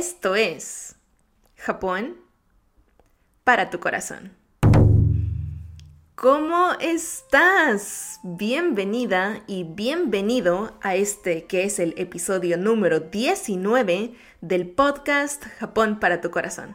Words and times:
Esto 0.00 0.34
es 0.34 0.96
Japón 1.56 2.16
para 3.44 3.68
tu 3.68 3.80
corazón. 3.80 4.32
¿Cómo 6.14 6.70
estás? 6.80 8.18
Bienvenida 8.22 9.44
y 9.46 9.64
bienvenido 9.64 10.78
a 10.80 10.96
este 10.96 11.44
que 11.44 11.64
es 11.64 11.78
el 11.78 11.92
episodio 11.98 12.56
número 12.56 13.00
19 13.00 14.14
del 14.40 14.70
podcast 14.70 15.44
Japón 15.58 16.00
para 16.00 16.22
tu 16.22 16.30
corazón. 16.30 16.74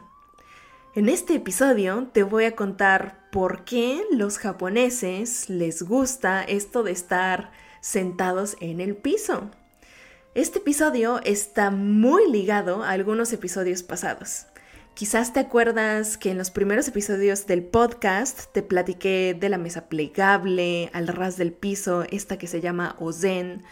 En 0.94 1.08
este 1.08 1.34
episodio 1.34 2.08
te 2.12 2.22
voy 2.22 2.44
a 2.44 2.54
contar 2.54 3.28
por 3.32 3.64
qué 3.64 4.04
los 4.12 4.38
japoneses 4.38 5.50
les 5.50 5.82
gusta 5.82 6.44
esto 6.44 6.84
de 6.84 6.92
estar 6.92 7.50
sentados 7.80 8.56
en 8.60 8.80
el 8.80 8.94
piso. 8.94 9.50
Este 10.36 10.58
episodio 10.58 11.18
está 11.24 11.70
muy 11.70 12.30
ligado 12.30 12.82
a 12.82 12.90
algunos 12.90 13.32
episodios 13.32 13.82
pasados. 13.82 14.44
Quizás 14.92 15.32
te 15.32 15.40
acuerdas 15.40 16.18
que 16.18 16.30
en 16.30 16.36
los 16.36 16.50
primeros 16.50 16.86
episodios 16.88 17.46
del 17.46 17.64
podcast 17.64 18.52
te 18.52 18.62
platiqué 18.62 19.34
de 19.34 19.48
la 19.48 19.56
mesa 19.56 19.88
plegable, 19.88 20.90
al 20.92 21.08
ras 21.08 21.38
del 21.38 21.54
piso, 21.54 22.04
esta 22.10 22.36
que 22.36 22.48
se 22.48 22.60
llama 22.60 22.96
Ozen. 22.98 23.62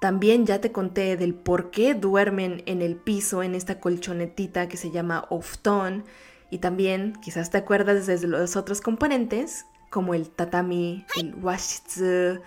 También 0.00 0.44
ya 0.44 0.60
te 0.60 0.72
conté 0.72 1.16
del 1.16 1.36
por 1.36 1.70
qué 1.70 1.94
duermen 1.94 2.64
en 2.66 2.82
el 2.82 2.96
piso 2.96 3.44
en 3.44 3.54
esta 3.54 3.78
colchonetita 3.78 4.66
que 4.66 4.76
se 4.76 4.90
llama 4.90 5.24
Ofton. 5.30 6.04
Y 6.50 6.58
también 6.58 7.12
quizás 7.22 7.50
te 7.50 7.58
acuerdas 7.58 8.08
de 8.08 8.26
los 8.26 8.56
otros 8.56 8.80
componentes 8.80 9.66
como 9.88 10.14
el 10.14 10.30
tatami, 10.30 11.06
el 11.16 11.36
washitsu. 11.36 12.40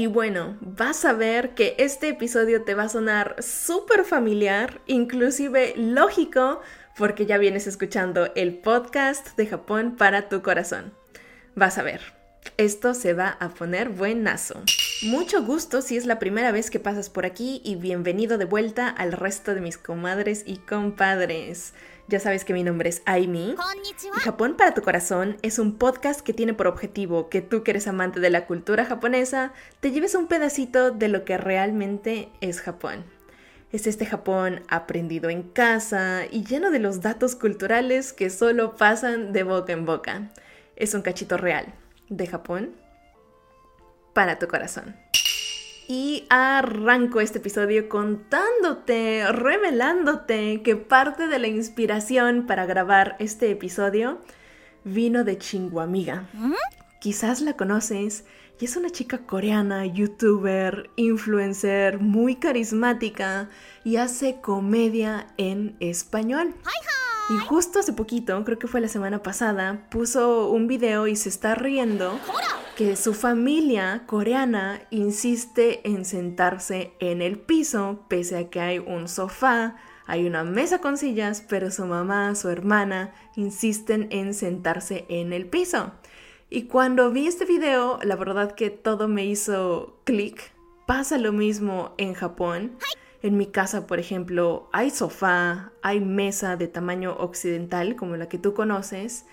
Y 0.00 0.06
bueno, 0.06 0.56
vas 0.62 1.04
a 1.04 1.12
ver 1.12 1.50
que 1.50 1.74
este 1.76 2.08
episodio 2.08 2.62
te 2.62 2.72
va 2.72 2.84
a 2.84 2.88
sonar 2.88 3.36
súper 3.40 4.06
familiar, 4.06 4.80
inclusive 4.86 5.74
lógico, 5.76 6.62
porque 6.96 7.26
ya 7.26 7.36
vienes 7.36 7.66
escuchando 7.66 8.32
el 8.34 8.54
podcast 8.54 9.36
de 9.36 9.46
Japón 9.46 9.96
para 9.98 10.30
tu 10.30 10.40
corazón. 10.40 10.94
Vas 11.54 11.76
a 11.76 11.82
ver, 11.82 12.00
esto 12.56 12.94
se 12.94 13.12
va 13.12 13.36
a 13.40 13.50
poner 13.50 13.90
buenazo. 13.90 14.62
Mucho 15.02 15.42
gusto 15.42 15.82
si 15.82 15.98
es 15.98 16.06
la 16.06 16.18
primera 16.18 16.50
vez 16.50 16.70
que 16.70 16.80
pasas 16.80 17.10
por 17.10 17.26
aquí 17.26 17.60
y 17.62 17.76
bienvenido 17.76 18.38
de 18.38 18.46
vuelta 18.46 18.88
al 18.88 19.12
resto 19.12 19.54
de 19.54 19.60
mis 19.60 19.76
comadres 19.76 20.44
y 20.46 20.56
compadres. 20.60 21.74
Ya 22.10 22.18
sabes 22.18 22.44
que 22.44 22.52
mi 22.52 22.64
nombre 22.64 22.88
es 22.88 23.02
Aimi. 23.04 23.54
Y 24.16 24.20
Japón 24.20 24.56
para 24.56 24.74
tu 24.74 24.82
corazón 24.82 25.36
es 25.42 25.60
un 25.60 25.78
podcast 25.78 26.22
que 26.22 26.32
tiene 26.32 26.54
por 26.54 26.66
objetivo 26.66 27.28
que 27.28 27.40
tú 27.40 27.62
que 27.62 27.70
eres 27.70 27.86
amante 27.86 28.18
de 28.18 28.30
la 28.30 28.46
cultura 28.46 28.84
japonesa 28.84 29.52
te 29.78 29.92
lleves 29.92 30.16
un 30.16 30.26
pedacito 30.26 30.90
de 30.90 31.06
lo 31.06 31.24
que 31.24 31.38
realmente 31.38 32.28
es 32.40 32.62
Japón. 32.62 33.04
Es 33.70 33.86
este 33.86 34.06
Japón 34.06 34.64
aprendido 34.68 35.30
en 35.30 35.44
casa 35.44 36.22
y 36.28 36.42
lleno 36.42 36.72
de 36.72 36.80
los 36.80 37.00
datos 37.00 37.36
culturales 37.36 38.12
que 38.12 38.28
solo 38.28 38.74
pasan 38.74 39.32
de 39.32 39.44
boca 39.44 39.72
en 39.72 39.86
boca. 39.86 40.32
Es 40.74 40.94
un 40.94 41.02
cachito 41.02 41.36
real 41.36 41.72
de 42.08 42.26
Japón 42.26 42.74
para 44.14 44.40
tu 44.40 44.48
corazón. 44.48 44.96
Y 45.92 46.24
arranco 46.30 47.20
este 47.20 47.38
episodio 47.38 47.88
contándote, 47.88 49.26
revelándote 49.32 50.62
que 50.62 50.76
parte 50.76 51.26
de 51.26 51.40
la 51.40 51.48
inspiración 51.48 52.46
para 52.46 52.64
grabar 52.64 53.16
este 53.18 53.50
episodio 53.50 54.20
vino 54.84 55.24
de 55.24 55.36
Chinguamiga. 55.36 56.28
¿Mm? 56.34 56.52
Quizás 57.00 57.40
la 57.40 57.56
conoces 57.56 58.24
y 58.60 58.66
es 58.66 58.76
una 58.76 58.90
chica 58.90 59.26
coreana, 59.26 59.84
youtuber, 59.84 60.90
influencer, 60.94 61.98
muy 61.98 62.36
carismática 62.36 63.50
y 63.82 63.96
hace 63.96 64.40
comedia 64.40 65.26
en 65.38 65.76
español. 65.80 66.54
Y 67.30 67.38
justo 67.38 67.80
hace 67.80 67.94
poquito, 67.94 68.44
creo 68.44 68.60
que 68.60 68.68
fue 68.68 68.80
la 68.80 68.86
semana 68.86 69.24
pasada, 69.24 69.88
puso 69.90 70.50
un 70.50 70.68
video 70.68 71.08
y 71.08 71.16
se 71.16 71.30
está 71.30 71.56
riendo 71.56 72.16
que 72.80 72.96
su 72.96 73.12
familia 73.12 74.04
coreana 74.06 74.80
insiste 74.88 75.86
en 75.86 76.06
sentarse 76.06 76.94
en 76.98 77.20
el 77.20 77.38
piso, 77.38 78.06
pese 78.08 78.38
a 78.38 78.48
que 78.48 78.58
hay 78.58 78.78
un 78.78 79.06
sofá, 79.06 79.76
hay 80.06 80.26
una 80.26 80.44
mesa 80.44 80.80
con 80.80 80.96
sillas, 80.96 81.44
pero 81.46 81.70
su 81.70 81.84
mamá, 81.84 82.34
su 82.34 82.48
hermana, 82.48 83.12
insisten 83.36 84.08
en 84.10 84.32
sentarse 84.32 85.04
en 85.10 85.34
el 85.34 85.44
piso. 85.44 85.92
Y 86.48 86.68
cuando 86.68 87.10
vi 87.10 87.26
este 87.26 87.44
video, 87.44 87.98
la 88.02 88.16
verdad 88.16 88.54
que 88.54 88.70
todo 88.70 89.08
me 89.08 89.26
hizo 89.26 90.00
clic. 90.04 90.54
Pasa 90.86 91.18
lo 91.18 91.34
mismo 91.34 91.92
en 91.98 92.14
Japón. 92.14 92.78
En 93.20 93.36
mi 93.36 93.44
casa, 93.44 93.86
por 93.86 94.00
ejemplo, 94.00 94.70
hay 94.72 94.88
sofá, 94.88 95.72
hay 95.82 96.00
mesa 96.00 96.56
de 96.56 96.66
tamaño 96.66 97.14
occidental 97.18 97.94
como 97.94 98.16
la 98.16 98.30
que 98.30 98.38
tú 98.38 98.54
conoces, 98.54 99.26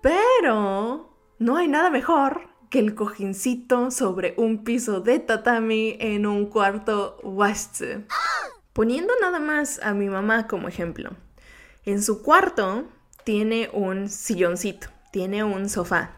pero 0.00 1.10
no 1.40 1.56
hay 1.56 1.66
nada 1.66 1.90
mejor 1.90 2.47
que 2.70 2.78
el 2.78 2.94
cojincito 2.94 3.90
sobre 3.90 4.34
un 4.36 4.64
piso 4.64 5.00
de 5.00 5.18
tatami 5.18 5.96
en 6.00 6.26
un 6.26 6.46
cuarto 6.46 7.18
washitsu. 7.22 8.04
Poniendo 8.72 9.12
nada 9.20 9.40
más 9.40 9.80
a 9.82 9.94
mi 9.94 10.08
mamá 10.08 10.46
como 10.46 10.68
ejemplo. 10.68 11.10
En 11.84 12.02
su 12.02 12.22
cuarto 12.22 12.84
tiene 13.24 13.70
un 13.72 14.08
silloncito, 14.08 14.88
tiene 15.10 15.44
un 15.44 15.68
sofá. 15.68 16.16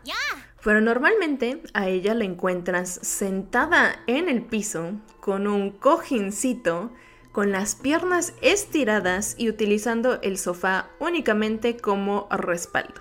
Pero 0.63 0.81
normalmente 0.81 1.63
a 1.73 1.89
ella 1.89 2.15
la 2.15 2.25
encuentras 2.25 3.01
sentada 3.03 4.01
en 4.07 4.29
el 4.29 4.43
piso 4.43 4.93
con 5.21 5.47
un 5.47 5.71
cojincito, 5.71 6.93
con 7.33 7.53
las 7.53 7.77
piernas 7.77 8.35
estiradas 8.43 9.37
y 9.39 9.49
utilizando 9.49 10.21
el 10.21 10.37
sofá 10.37 10.91
únicamente 10.99 11.77
como 11.77 12.29
respaldo. 12.31 13.01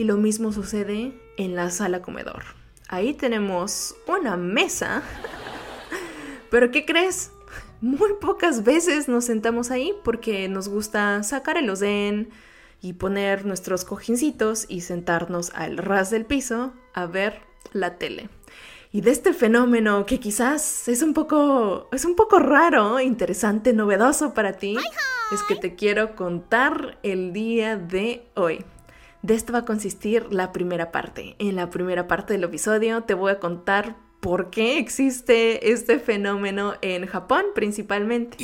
Y 0.00 0.04
lo 0.04 0.16
mismo 0.16 0.50
sucede 0.50 1.12
en 1.36 1.56
la 1.56 1.68
sala 1.68 2.00
comedor. 2.00 2.42
Ahí 2.88 3.12
tenemos 3.12 3.94
una 4.08 4.38
mesa. 4.38 5.02
Pero 6.50 6.70
¿qué 6.70 6.86
crees? 6.86 7.32
Muy 7.82 8.14
pocas 8.18 8.64
veces 8.64 9.08
nos 9.08 9.26
sentamos 9.26 9.70
ahí 9.70 9.92
porque 10.02 10.48
nos 10.48 10.70
gusta 10.70 11.22
sacar 11.22 11.58
el 11.58 11.68
ozen 11.68 12.30
y 12.80 12.94
poner 12.94 13.44
nuestros 13.44 13.84
cojincitos 13.84 14.64
y 14.70 14.80
sentarnos 14.80 15.50
al 15.54 15.76
ras 15.76 16.08
del 16.08 16.24
piso 16.24 16.72
a 16.94 17.04
ver 17.04 17.42
la 17.74 17.98
tele. 17.98 18.30
Y 18.92 19.02
de 19.02 19.10
este 19.10 19.34
fenómeno 19.34 20.06
que 20.06 20.18
quizás 20.18 20.88
es 20.88 21.02
un 21.02 21.12
poco 21.12 21.90
es 21.92 22.06
un 22.06 22.16
poco 22.16 22.38
raro, 22.38 23.00
interesante, 23.00 23.74
novedoso 23.74 24.32
para 24.32 24.54
ti, 24.54 24.78
es 25.30 25.42
que 25.42 25.56
te 25.56 25.74
quiero 25.74 26.16
contar 26.16 26.96
el 27.02 27.34
día 27.34 27.76
de 27.76 28.24
hoy. 28.34 28.64
De 29.22 29.34
esto 29.34 29.52
va 29.52 29.60
a 29.60 29.64
consistir 29.64 30.32
la 30.32 30.50
primera 30.50 30.90
parte. 30.90 31.36
En 31.38 31.56
la 31.56 31.68
primera 31.68 32.08
parte 32.08 32.32
del 32.32 32.44
episodio 32.44 33.02
te 33.02 33.14
voy 33.14 33.32
a 33.32 33.38
contar 33.38 33.96
por 34.20 34.50
qué 34.50 34.78
existe 34.78 35.72
este 35.72 35.98
fenómeno 35.98 36.74
en 36.80 37.06
Japón 37.06 37.44
principalmente. 37.54 38.38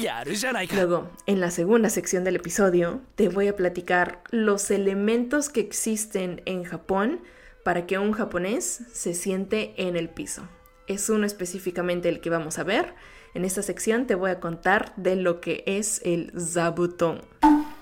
Luego, 0.75 1.10
en 1.26 1.41
la 1.41 1.50
segunda 1.50 1.88
sección 1.88 2.25
del 2.25 2.37
episodio, 2.37 3.00
te 3.14 3.28
voy 3.28 3.48
a 3.48 3.56
platicar 3.56 4.22
los 4.31 4.70
elementos 4.70 5.48
que 5.48 5.60
existen 5.60 6.42
en 6.44 6.64
Japón 6.64 7.20
para 7.64 7.87
que 7.87 7.98
un 7.98 8.12
japonés 8.12 8.82
se 8.93 9.14
siente 9.14 9.75
en 9.76 9.97
el 9.97 10.08
piso. 10.10 10.48
Es 10.87 11.08
uno 11.08 11.26
específicamente 11.26 12.08
el 12.08 12.20
que 12.20 12.31
vamos 12.31 12.58
a 12.58 12.64
ver. 12.64 12.94
En 13.34 13.44
esta 13.44 13.62
sección 13.62 14.06
te 14.06 14.14
voy 14.14 14.31
a 14.31 14.41
contar 14.41 14.94
de 14.97 15.16
lo 15.16 15.41
que 15.41 15.64
es 15.66 16.00
el 16.04 16.32
zabuton. 16.38 17.22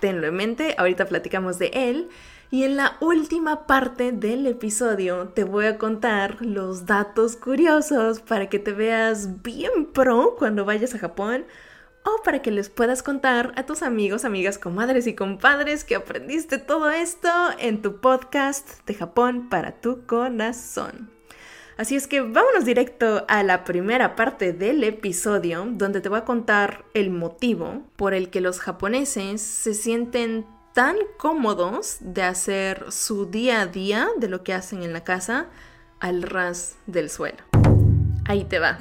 Tenlo 0.01 0.27
en 0.27 0.35
mente, 0.35 0.75
ahorita 0.79 1.07
platicamos 1.07 1.59
de 1.59 1.71
él. 1.75 2.09
Y 2.55 2.63
en 2.63 2.77
la 2.77 2.97
última 3.01 3.67
parte 3.67 4.13
del 4.13 4.47
episodio 4.47 5.27
te 5.27 5.43
voy 5.43 5.67
a 5.67 5.77
contar 5.77 6.37
los 6.41 6.87
datos 6.87 7.35
curiosos 7.35 8.21
para 8.21 8.49
que 8.49 8.61
te 8.61 8.71
veas 8.71 9.43
bien 9.43 9.87
pro 9.93 10.37
cuando 10.39 10.65
vayas 10.65 10.95
a 10.95 11.01
Japón 11.01 11.47
o 12.05 12.23
para 12.23 12.43
que 12.43 12.53
les 12.53 12.71
puedas 12.71 13.03
contar 13.03 13.53
a 13.57 13.67
tus 13.67 13.83
amigos, 13.83 14.25
amigas, 14.25 14.57
comadres 14.57 15.09
y 15.09 15.17
compadres 15.17 15.83
que 15.83 15.97
aprendiste 15.97 16.59
todo 16.59 16.91
esto 16.91 17.29
en 17.59 17.83
tu 17.83 18.01
podcast 18.01 18.87
de 18.87 18.95
Japón 18.95 19.49
para 19.49 19.81
tu 19.81 20.07
corazón. 20.07 21.11
Así 21.77 21.97
es 21.97 22.07
que 22.07 22.21
vámonos 22.21 22.65
directo 22.65 23.25
a 23.27 23.43
la 23.43 23.65
primera 23.65 24.15
parte 24.15 24.53
del 24.53 24.85
episodio 24.85 25.67
donde 25.73 26.01
te 26.01 26.09
voy 26.09 26.19
a 26.19 26.25
contar 26.25 26.85
el 26.95 27.11
motivo 27.11 27.83
por 27.97 28.15
el 28.15 28.31
que 28.31 28.41
los 28.41 28.61
japoneses 28.61 29.43
se 29.43 29.75
sienten 29.75 30.47
tan 30.75 30.97
cómodos 31.19 31.99
de 32.01 32.23
hacer 32.25 32.91
su 32.91 33.27
día 33.27 33.61
a 33.61 33.67
día 33.67 34.09
de 34.19 34.29
lo 34.29 34.43
que 34.43 34.53
hacen 34.53 34.83
en 34.83 34.93
la 34.93 35.05
casa 35.05 35.47
al 36.01 36.23
ras 36.23 36.75
del 36.87 37.09
suelo. 37.09 37.39
Ahí 38.27 38.45
te 38.45 38.59
va. 38.59 38.79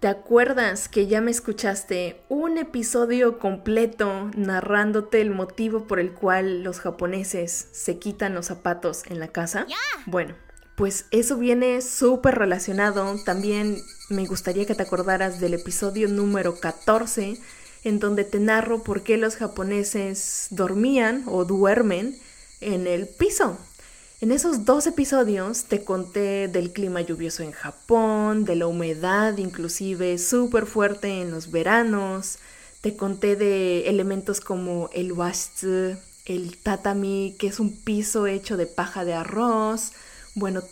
¿Te 0.00 0.06
acuerdas 0.06 0.88
que 0.88 1.08
ya 1.08 1.20
me 1.20 1.32
escuchaste 1.32 2.22
un 2.28 2.58
episodio 2.58 3.38
completo 3.38 4.30
narrándote 4.36 5.20
el 5.20 5.30
motivo 5.30 5.86
por 5.86 5.98
el 5.98 6.12
cual 6.12 6.62
los 6.62 6.78
japoneses 6.78 7.68
se 7.72 7.98
quitan 7.98 8.34
los 8.34 8.46
zapatos 8.46 9.02
en 9.08 9.18
la 9.18 9.28
casa? 9.28 9.66
Bueno, 10.06 10.34
pues 10.76 11.06
eso 11.10 11.38
viene 11.38 11.80
súper 11.80 12.36
relacionado. 12.36 13.16
También 13.24 13.78
me 14.10 14.26
gustaría 14.26 14.64
que 14.64 14.76
te 14.76 14.82
acordaras 14.82 15.40
del 15.40 15.54
episodio 15.54 16.06
número 16.06 16.60
14 16.60 17.40
en 17.84 17.98
donde 17.98 18.24
te 18.24 18.38
narro 18.38 18.82
por 18.82 19.02
qué 19.02 19.16
los 19.16 19.36
japoneses 19.36 20.48
dormían 20.50 21.24
o 21.26 21.44
duermen 21.44 22.16
en 22.60 22.86
el 22.86 23.06
piso. 23.06 23.58
En 24.20 24.30
esos 24.30 24.64
dos 24.64 24.86
episodios 24.86 25.64
te 25.64 25.82
conté 25.82 26.46
del 26.46 26.72
clima 26.72 27.00
lluvioso 27.00 27.42
en 27.42 27.50
Japón, 27.50 28.44
de 28.44 28.54
la 28.54 28.68
humedad 28.68 29.36
inclusive 29.36 30.16
súper 30.18 30.66
fuerte 30.66 31.20
en 31.20 31.32
los 31.32 31.50
veranos, 31.50 32.38
te 32.82 32.96
conté 32.96 33.34
de 33.36 33.88
elementos 33.88 34.40
como 34.40 34.90
el 34.92 35.12
washitsu, 35.12 35.96
el 36.26 36.56
tatami, 36.58 37.34
que 37.38 37.48
es 37.48 37.58
un 37.58 37.76
piso 37.76 38.26
hecho 38.26 38.56
de 38.56 38.66
paja 38.66 39.04
de 39.04 39.14
arroz. 39.14 39.92
Bueno, 40.34 40.62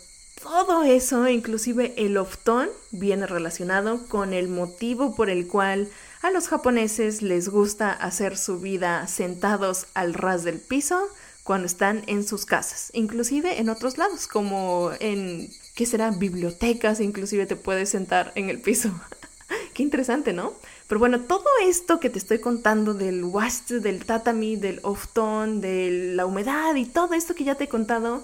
todo 0.41 0.83
eso, 0.83 1.27
inclusive 1.27 1.93
el 1.97 2.17
oftón, 2.17 2.69
viene 2.91 3.27
relacionado 3.27 4.07
con 4.07 4.33
el 4.33 4.47
motivo 4.47 5.15
por 5.15 5.29
el 5.29 5.47
cual 5.47 5.89
a 6.21 6.31
los 6.31 6.47
japoneses 6.47 7.21
les 7.21 7.49
gusta 7.49 7.91
hacer 7.91 8.37
su 8.37 8.59
vida 8.59 9.07
sentados 9.07 9.87
al 9.93 10.13
ras 10.13 10.43
del 10.43 10.59
piso 10.59 11.07
cuando 11.43 11.65
están 11.65 12.03
en 12.07 12.23
sus 12.23 12.45
casas, 12.45 12.91
inclusive 12.93 13.59
en 13.59 13.69
otros 13.69 13.97
lados, 13.97 14.27
como 14.27 14.91
en, 14.99 15.49
¿qué 15.75 15.85
será? 15.85 16.11
Bibliotecas, 16.11 16.99
inclusive 16.99 17.47
te 17.47 17.55
puedes 17.55 17.89
sentar 17.89 18.31
en 18.35 18.49
el 18.49 18.61
piso. 18.61 18.91
Qué 19.73 19.83
interesante, 19.83 20.33
¿no? 20.33 20.53
Pero 20.87 20.99
bueno, 20.99 21.21
todo 21.21 21.45
esto 21.63 21.99
que 21.99 22.09
te 22.09 22.19
estoy 22.19 22.39
contando 22.39 22.93
del 22.93 23.23
wash, 23.23 23.63
del 23.67 24.05
tatami, 24.05 24.55
del 24.55 24.79
oftón, 24.83 25.61
de 25.61 26.13
la 26.15 26.25
humedad 26.25 26.75
y 26.75 26.85
todo 26.85 27.13
esto 27.13 27.33
que 27.33 27.43
ya 27.43 27.55
te 27.55 27.65
he 27.65 27.69
contado, 27.69 28.23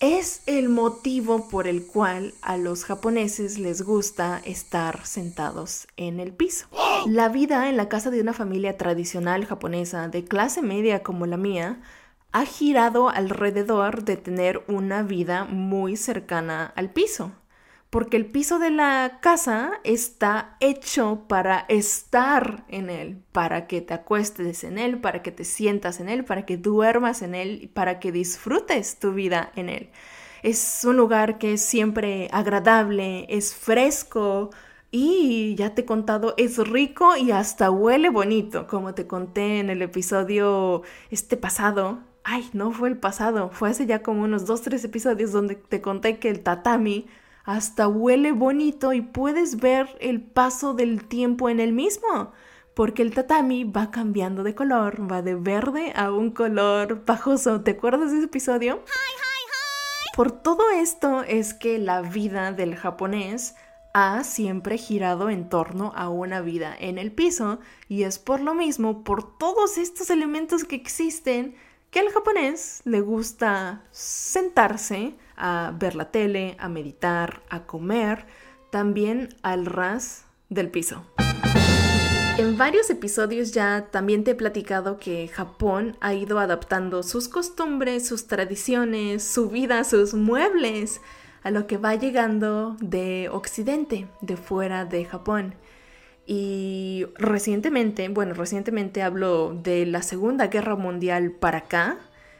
es 0.00 0.42
el 0.46 0.68
motivo 0.68 1.48
por 1.48 1.66
el 1.66 1.86
cual 1.86 2.34
a 2.42 2.56
los 2.56 2.84
japoneses 2.84 3.58
les 3.58 3.82
gusta 3.82 4.40
estar 4.44 5.06
sentados 5.06 5.88
en 5.96 6.20
el 6.20 6.32
piso. 6.32 6.66
La 7.06 7.28
vida 7.28 7.68
en 7.68 7.76
la 7.76 7.88
casa 7.88 8.10
de 8.10 8.20
una 8.20 8.32
familia 8.32 8.76
tradicional 8.76 9.46
japonesa 9.46 10.08
de 10.08 10.24
clase 10.24 10.60
media 10.60 11.02
como 11.02 11.26
la 11.26 11.36
mía 11.36 11.80
ha 12.32 12.44
girado 12.44 13.08
alrededor 13.08 14.04
de 14.04 14.16
tener 14.16 14.62
una 14.68 15.02
vida 15.02 15.44
muy 15.44 15.96
cercana 15.96 16.72
al 16.76 16.90
piso 16.90 17.32
porque 17.90 18.16
el 18.16 18.26
piso 18.26 18.58
de 18.58 18.70
la 18.70 19.18
casa 19.20 19.72
está 19.84 20.56
hecho 20.60 21.24
para 21.28 21.64
estar 21.68 22.64
en 22.68 22.90
él, 22.90 23.22
para 23.32 23.66
que 23.66 23.80
te 23.80 23.94
acuestes 23.94 24.64
en 24.64 24.78
él, 24.78 24.98
para 24.98 25.22
que 25.22 25.30
te 25.30 25.44
sientas 25.44 26.00
en 26.00 26.08
él, 26.08 26.24
para 26.24 26.44
que 26.44 26.56
duermas 26.56 27.22
en 27.22 27.34
él 27.34 27.60
y 27.62 27.66
para 27.68 28.00
que 28.00 28.12
disfrutes 28.12 28.98
tu 28.98 29.12
vida 29.12 29.52
en 29.56 29.68
él. 29.68 29.90
Es 30.42 30.84
un 30.84 30.96
lugar 30.96 31.38
que 31.38 31.54
es 31.54 31.62
siempre 31.62 32.28
agradable, 32.32 33.26
es 33.28 33.54
fresco 33.54 34.50
y 34.90 35.54
ya 35.56 35.74
te 35.74 35.82
he 35.82 35.84
contado, 35.84 36.34
es 36.36 36.58
rico 36.58 37.16
y 37.16 37.30
hasta 37.30 37.70
huele 37.70 38.10
bonito, 38.10 38.66
como 38.66 38.94
te 38.94 39.06
conté 39.06 39.58
en 39.58 39.70
el 39.70 39.82
episodio 39.82 40.82
este 41.10 41.36
pasado. 41.36 42.00
Ay, 42.24 42.48
no 42.52 42.72
fue 42.72 42.88
el 42.88 42.98
pasado, 42.98 43.50
fue 43.52 43.70
hace 43.70 43.86
ya 43.86 44.02
como 44.02 44.24
unos 44.24 44.46
dos, 44.46 44.62
tres 44.62 44.84
episodios 44.84 45.32
donde 45.32 45.54
te 45.54 45.80
conté 45.80 46.18
que 46.18 46.28
el 46.28 46.40
tatami 46.40 47.06
hasta 47.46 47.86
huele 47.86 48.32
bonito 48.32 48.92
y 48.92 49.00
puedes 49.00 49.60
ver 49.60 49.96
el 50.00 50.20
paso 50.20 50.74
del 50.74 51.06
tiempo 51.06 51.48
en 51.48 51.60
el 51.60 51.72
mismo, 51.72 52.32
porque 52.74 53.02
el 53.02 53.14
tatami 53.14 53.62
va 53.64 53.92
cambiando 53.92 54.42
de 54.42 54.56
color, 54.56 55.10
va 55.10 55.22
de 55.22 55.36
verde 55.36 55.92
a 55.94 56.10
un 56.10 56.32
color 56.32 57.04
pajoso. 57.04 57.62
¿Te 57.62 57.70
acuerdas 57.70 58.10
de 58.10 58.18
ese 58.18 58.26
episodio? 58.26 58.82
Por 60.16 60.32
todo 60.32 60.70
esto 60.70 61.22
es 61.22 61.54
que 61.54 61.78
la 61.78 62.02
vida 62.02 62.52
del 62.52 62.74
japonés 62.74 63.54
ha 63.94 64.24
siempre 64.24 64.76
girado 64.76 65.30
en 65.30 65.48
torno 65.48 65.92
a 65.94 66.08
una 66.08 66.40
vida 66.40 66.76
en 66.78 66.98
el 66.98 67.12
piso 67.12 67.60
y 67.88 68.02
es 68.02 68.18
por 68.18 68.40
lo 68.40 68.54
mismo, 68.54 69.04
por 69.04 69.38
todos 69.38 69.78
estos 69.78 70.10
elementos 70.10 70.64
que 70.64 70.74
existen, 70.74 71.54
que 71.90 72.00
al 72.00 72.10
japonés 72.10 72.82
le 72.84 73.00
gusta 73.00 73.84
sentarse, 73.92 75.14
a 75.36 75.72
ver 75.78 75.94
la 75.94 76.10
tele, 76.10 76.56
a 76.58 76.68
meditar, 76.68 77.42
a 77.48 77.64
comer, 77.64 78.26
también 78.70 79.28
al 79.42 79.66
ras 79.66 80.24
del 80.48 80.70
piso. 80.70 81.04
En 82.38 82.58
varios 82.58 82.90
episodios 82.90 83.52
ya 83.52 83.88
también 83.90 84.22
te 84.22 84.32
he 84.32 84.34
platicado 84.34 84.98
que 84.98 85.26
Japón 85.28 85.96
ha 86.00 86.12
ido 86.12 86.38
adaptando 86.38 87.02
sus 87.02 87.28
costumbres, 87.28 88.06
sus 88.06 88.26
tradiciones, 88.26 89.24
su 89.24 89.48
vida, 89.48 89.84
sus 89.84 90.12
muebles 90.12 91.00
a 91.42 91.50
lo 91.50 91.66
que 91.66 91.78
va 91.78 91.94
llegando 91.94 92.76
de 92.80 93.30
Occidente, 93.32 94.08
de 94.20 94.36
fuera 94.36 94.84
de 94.84 95.06
Japón. 95.06 95.54
Y 96.26 97.06
recientemente, 97.14 98.08
bueno, 98.08 98.34
recientemente 98.34 99.02
hablo 99.02 99.54
de 99.54 99.86
la 99.86 100.02
Segunda 100.02 100.48
Guerra 100.48 100.74
Mundial 100.74 101.30
para 101.30 101.58
acá, 101.58 101.98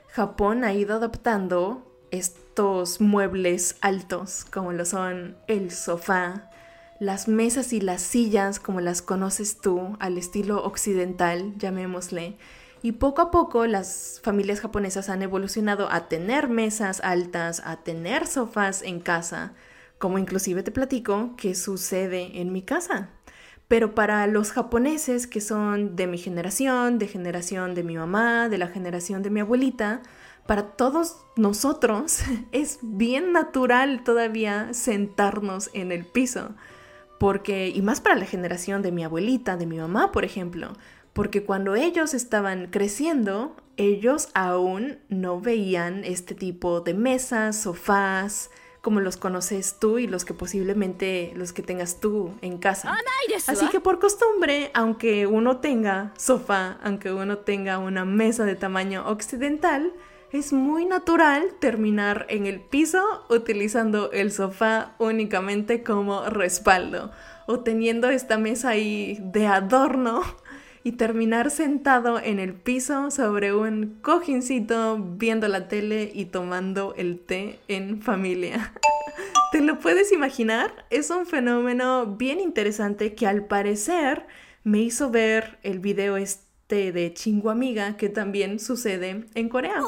Japón 0.09 0.65
ha 0.65 0.75
ido 0.75 0.97
adaptando 0.97 1.86
estos 2.11 3.01
muebles 3.01 3.77
altos, 3.81 4.45
como 4.45 4.73
lo 4.73 4.85
son 4.85 5.37
el 5.47 5.71
sofá, 5.71 6.51
las 6.99 7.29
mesas 7.29 7.73
y 7.73 7.81
las 7.81 8.03
sillas, 8.03 8.59
como 8.59 8.81
las 8.81 9.03
conoces 9.03 9.61
tú, 9.61 9.97
al 10.01 10.17
estilo 10.17 10.65
occidental, 10.65 11.55
llamémosle. 11.59 12.37
Y 12.83 12.93
poco 12.93 13.23
a 13.23 13.31
poco 13.31 13.67
las 13.67 14.21
familias 14.23 14.61
japonesas 14.61 15.09
han 15.09 15.23
evolucionado 15.23 15.91
a 15.91 16.09
tener 16.09 16.49
mesas 16.49 17.01
altas, 17.03 17.63
a 17.65 17.79
tener 17.83 18.27
sofás 18.27 18.83
en 18.83 19.01
casa, 19.01 19.55
como 19.99 20.19
inclusive 20.19 20.63
te 20.63 20.71
platico 20.71 21.35
que 21.37 21.55
sucede 21.55 22.41
en 22.41 22.53
mi 22.53 22.63
casa. 22.63 23.11
Pero 23.69 23.95
para 23.95 24.27
los 24.29 24.53
japoneses 24.53 25.27
que 25.27 25.41
son 25.41 25.97
de 25.97 26.07
mi 26.07 26.19
generación, 26.19 26.99
de 26.99 27.09
generación 27.09 27.75
de 27.75 27.83
mi 27.83 27.97
mamá, 27.97 28.49
de 28.49 28.59
la 28.59 28.69
generación 28.69 29.23
de 29.23 29.31
mi 29.31 29.41
abuelita, 29.41 30.03
para 30.47 30.73
todos 30.73 31.19
nosotros 31.37 32.21
es 32.53 32.79
bien 32.83 33.33
natural 33.33 34.05
todavía 34.05 34.73
sentarnos 34.73 35.71
en 35.73 35.93
el 35.93 36.05
piso. 36.05 36.55
Porque, 37.19 37.69
y 37.69 37.81
más 37.81 38.03
para 38.03 38.15
la 38.15 38.27
generación 38.27 38.83
de 38.83 38.93
mi 38.93 39.03
abuelita, 39.03 39.57
de 39.57 39.65
mi 39.65 39.79
mamá, 39.79 40.13
por 40.13 40.25
ejemplo, 40.25 40.75
porque 41.15 41.45
cuando 41.45 41.75
ellos 41.75 42.13
estaban 42.13 42.67
creciendo, 42.67 43.57
ellos 43.79 44.29
aún 44.35 44.99
no 45.09 45.41
veían 45.41 46.05
este 46.05 46.35
tipo 46.35 46.83
de 46.83 46.93
mesas, 46.93 47.57
sofás, 47.63 48.51
como 48.83 49.01
los 49.01 49.17
conoces 49.17 49.79
tú 49.81 49.99
y 49.99 50.07
los 50.07 50.25
que 50.25 50.35
posiblemente 50.35 51.33
los 51.35 51.53
que 51.53 51.63
tengas 51.63 52.01
tú 52.01 52.35
en 52.43 52.59
casa. 52.59 52.95
Así 53.49 53.67
que 53.71 53.81
por 53.81 53.99
costumbre, 53.99 54.71
aunque 54.75 55.27
uno 55.27 55.57
tenga 55.57 56.13
sofá, 56.19 56.79
aunque 56.83 57.13
uno 57.13 57.39
tenga 57.39 57.79
una 57.79 58.05
mesa 58.05 58.45
de 58.45 58.55
tamaño 58.55 59.09
occidental, 59.09 59.93
es 60.33 60.53
muy 60.53 60.85
natural 60.85 61.55
terminar 61.61 62.27
en 62.29 62.47
el 62.47 62.61
piso 62.61 63.03
utilizando 63.31 64.11
el 64.13 64.33
sofá 64.33 64.95
únicamente 64.99 65.83
como 65.83 66.29
respaldo 66.29 67.13
o 67.47 67.61
teniendo 67.61 68.11
esta 68.11 68.37
mesa 68.39 68.71
ahí 68.71 69.19
de 69.23 69.47
adorno 69.47 70.23
y 70.83 70.93
terminar 70.93 71.51
sentado 71.51 72.21
en 72.21 72.39
el 72.39 72.55
piso 72.55 73.11
sobre 73.11 73.55
un 73.55 73.99
cojincito 74.03 74.99
viendo 74.99 75.49
la 75.49 75.69
tele 75.69 76.11
y 76.15 76.27
tomando 76.27 76.95
el 76.97 77.19
té 77.19 77.59
en 77.69 78.03
familia. 78.03 78.73
¿Te 79.53 79.61
lo 79.61 79.79
puedes 79.79 80.13
imaginar? 80.13 80.87
Es 80.91 81.11
un 81.11 81.27
fenómeno 81.27 82.07
bien 82.07 82.41
interesante 82.41 83.15
que 83.15 83.27
al 83.27 83.47
parecer 83.47 84.27
me 84.65 84.79
hizo 84.79 85.11
ver 85.11 85.59
el 85.63 85.79
video 85.79 86.17
este 86.17 86.93
de 86.93 87.13
Chingu 87.15 87.51
Amiga 87.51 87.97
que 87.97 88.09
también 88.09 88.61
sucede 88.61 89.27
en 89.35 89.49
Corea. 89.49 89.83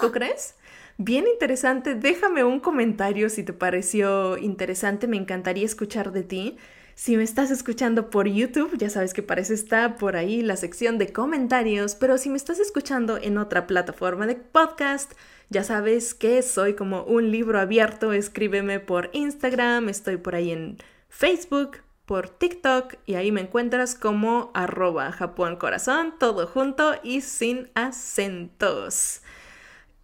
¿Tú 0.00 0.12
crees? 0.12 0.54
Bien 0.96 1.26
interesante. 1.26 1.94
Déjame 1.94 2.44
un 2.44 2.60
comentario 2.60 3.28
si 3.28 3.42
te 3.44 3.52
pareció 3.52 4.36
interesante. 4.36 5.06
Me 5.06 5.16
encantaría 5.16 5.64
escuchar 5.64 6.12
de 6.12 6.22
ti. 6.22 6.56
Si 6.96 7.16
me 7.16 7.22
estás 7.22 7.52
escuchando 7.52 8.10
por 8.10 8.26
YouTube, 8.26 8.76
ya 8.76 8.90
sabes 8.90 9.14
que 9.14 9.22
parece 9.22 9.54
está 9.54 9.98
por 9.98 10.16
ahí 10.16 10.42
la 10.42 10.56
sección 10.56 10.98
de 10.98 11.12
comentarios, 11.12 11.94
pero 11.94 12.18
si 12.18 12.28
me 12.28 12.36
estás 12.36 12.58
escuchando 12.58 13.18
en 13.18 13.38
otra 13.38 13.68
plataforma 13.68 14.26
de 14.26 14.34
podcast, 14.34 15.12
ya 15.48 15.62
sabes 15.62 16.12
que 16.12 16.42
soy 16.42 16.74
como 16.74 17.04
un 17.04 17.30
libro 17.30 17.60
abierto, 17.60 18.12
escríbeme 18.12 18.80
por 18.80 19.10
Instagram, 19.12 19.88
estoy 19.88 20.16
por 20.16 20.34
ahí 20.34 20.50
en 20.50 20.78
Facebook, 21.08 21.76
por 22.04 22.30
TikTok 22.30 22.94
y 23.06 23.14
ahí 23.14 23.30
me 23.30 23.42
encuentras 23.42 23.94
como 23.94 24.50
arroba 24.52 25.12
Japón 25.12 25.54
Corazón, 25.54 26.14
todo 26.18 26.48
junto 26.48 26.96
y 27.04 27.20
sin 27.20 27.70
acentos. 27.76 29.22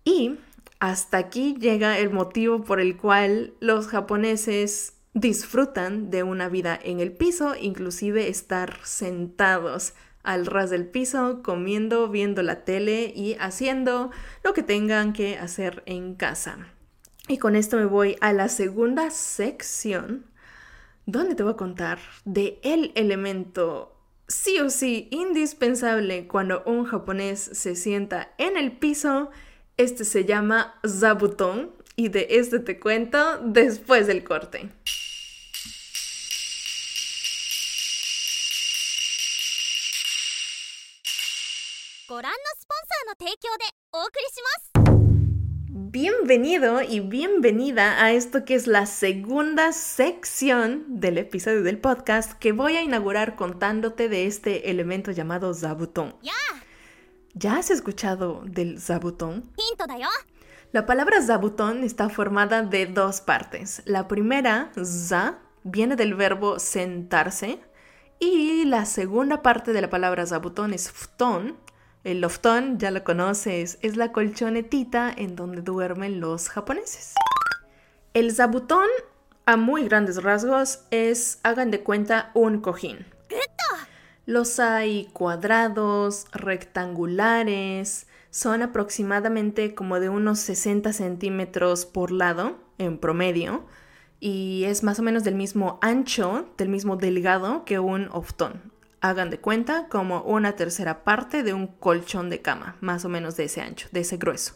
Y 0.05 0.37
hasta 0.79 1.19
aquí 1.19 1.57
llega 1.59 1.99
el 1.99 2.11
motivo 2.11 2.63
por 2.63 2.81
el 2.81 2.97
cual 2.97 3.55
los 3.61 3.89
japoneses 3.89 4.95
disfrutan 5.15 6.11
de 6.11 6.23
una 6.23 6.49
vida 6.49 6.79
en 6.83 7.01
el 7.01 7.13
piso, 7.13 7.55
inclusive 7.59 8.29
estar 8.29 8.79
sentados 8.83 9.95
al 10.23 10.47
ras 10.47 10.71
del 10.71 10.87
piso, 10.87 11.41
comiendo, 11.43 12.09
viendo 12.09 12.43
la 12.43 12.65
tele 12.65 13.13
y 13.15 13.35
haciendo 13.39 14.11
lo 14.43 14.55
que 14.55 14.63
tengan 14.63 15.13
que 15.13 15.39
hacer 15.39 15.83
en 15.87 16.15
casa. 16.15 16.59
Y 17.29 17.39
con 17.39 17.57
esto 17.57 17.77
me 17.77 17.87
voy 17.87 18.17
a 18.21 18.33
la 18.33 18.49
segunda 18.49 19.11
sección, 19.11 20.27
donde 21.07 21.35
te 21.35 21.43
voy 21.43 21.53
a 21.53 21.57
contar 21.57 21.99
de 22.25 22.59
el 22.63 22.93
elemento 22.95 23.97
sí 24.27 24.59
o 24.59 24.71
sí 24.71 25.09
indispensable 25.11 26.27
cuando 26.27 26.63
un 26.65 26.85
japonés 26.85 27.41
se 27.41 27.77
sienta 27.77 28.35
en 28.39 28.57
el 28.57 28.73
piso. 28.73 29.31
Este 29.77 30.05
se 30.05 30.25
llama 30.25 30.79
zabuton 30.87 31.75
y 31.97 32.09
de 32.09 32.29
este 32.31 32.61
te 32.61 32.79
cuento 32.79 33.39
después 33.39 34.07
del 34.07 34.23
corte. 34.23 34.71
Bienvenido 45.71 46.81
y 46.81 47.01
bienvenida 47.01 48.05
a 48.05 48.13
esto 48.13 48.45
que 48.45 48.55
es 48.55 48.69
la 48.69 48.87
segunda 48.87 49.73
sección 49.73 50.85
del 51.01 51.19
episodio 51.19 51.65
del 51.65 51.81
podcast 51.81 52.33
que 52.39 52.53
voy 52.53 52.77
a 52.77 52.83
inaugurar 52.83 53.35
contándote 53.35 54.09
de 54.09 54.27
este 54.27 54.71
elemento 54.71 55.11
llamado 55.11 55.53
zabutón. 55.53 56.15
¿Ya 57.37 57.57
has 57.57 57.71
escuchado 57.71 58.43
del 58.45 58.81
zabutón? 58.81 59.51
La 60.71 60.87
palabra 60.87 61.21
zabutón 61.21 61.83
está 61.83 62.09
formada 62.09 62.63
de 62.63 62.87
dos 62.87 63.21
partes. 63.21 63.83
La 63.87 64.07
primera, 64.07 64.71
za, 64.81 65.41
viene 65.65 65.97
del 65.97 66.15
verbo 66.15 66.61
sentarse 66.61 67.59
y 68.21 68.65
la 68.67 68.87
segunda 68.87 69.43
parte 69.43 69.73
de 69.73 69.81
la 69.81 69.91
palabra 69.91 70.25
zabutón 70.25 70.73
es 70.73 70.93
ftón, 70.93 71.57
el 72.05 72.21
loftón, 72.21 72.79
ya 72.79 72.93
lo 72.93 73.03
conoces, 73.03 73.79
es 73.83 73.97
la 73.97 74.13
colchonetita 74.13 75.13
en 75.17 75.35
donde 75.35 75.63
duermen 75.63 76.21
los 76.21 76.49
japoneses. 76.49 77.15
El 78.13 78.33
zabutón, 78.33 78.87
a 79.45 79.57
muy 79.57 79.89
grandes 79.89 80.23
rasgos, 80.23 80.85
es, 80.93 81.41
hagan 81.43 81.73
de 81.73 81.83
cuenta, 81.83 82.31
un 82.35 82.61
cojín. 82.61 83.07
Los 84.27 84.59
hay 84.59 85.09
cuadrados, 85.13 86.27
rectangulares, 86.33 88.07
son 88.31 88.63
aproximadamente 88.63 89.75
como 89.75 90.01
de 90.01 90.09
unos 90.09 90.39
60 90.41 90.93
centímetros 90.93 91.87
por 91.87 92.11
lado, 92.11 92.59
en 92.79 92.99
promedio, 92.99 93.65
y 94.21 94.65
es 94.65 94.83
más 94.83 94.99
o 94.99 95.03
menos 95.03 95.25
del 95.25 95.35
mismo 95.35 95.79
ancho, 95.83 96.49
del 96.57 96.69
mismo 96.71 96.97
delgado 96.97 97.65
que 97.65 97.79
un 97.79 98.09
oftón 98.13 98.73
hagan 99.03 99.29
de 99.29 99.39
cuenta, 99.39 99.89
como 99.89 100.23
una 100.23 100.57
tercera 100.57 101.05
parte 101.05 101.43
de 101.43 101.53
un 101.53 101.67
colchón 101.67 102.31
de 102.31 102.41
cama, 102.41 102.77
más 102.81 103.05
o 103.05 103.11
menos 103.11 103.37
de 103.37 103.45
ese 103.45 103.61
ancho, 103.61 103.89
de 103.93 104.01
ese 104.01 104.17
grueso. 104.17 104.55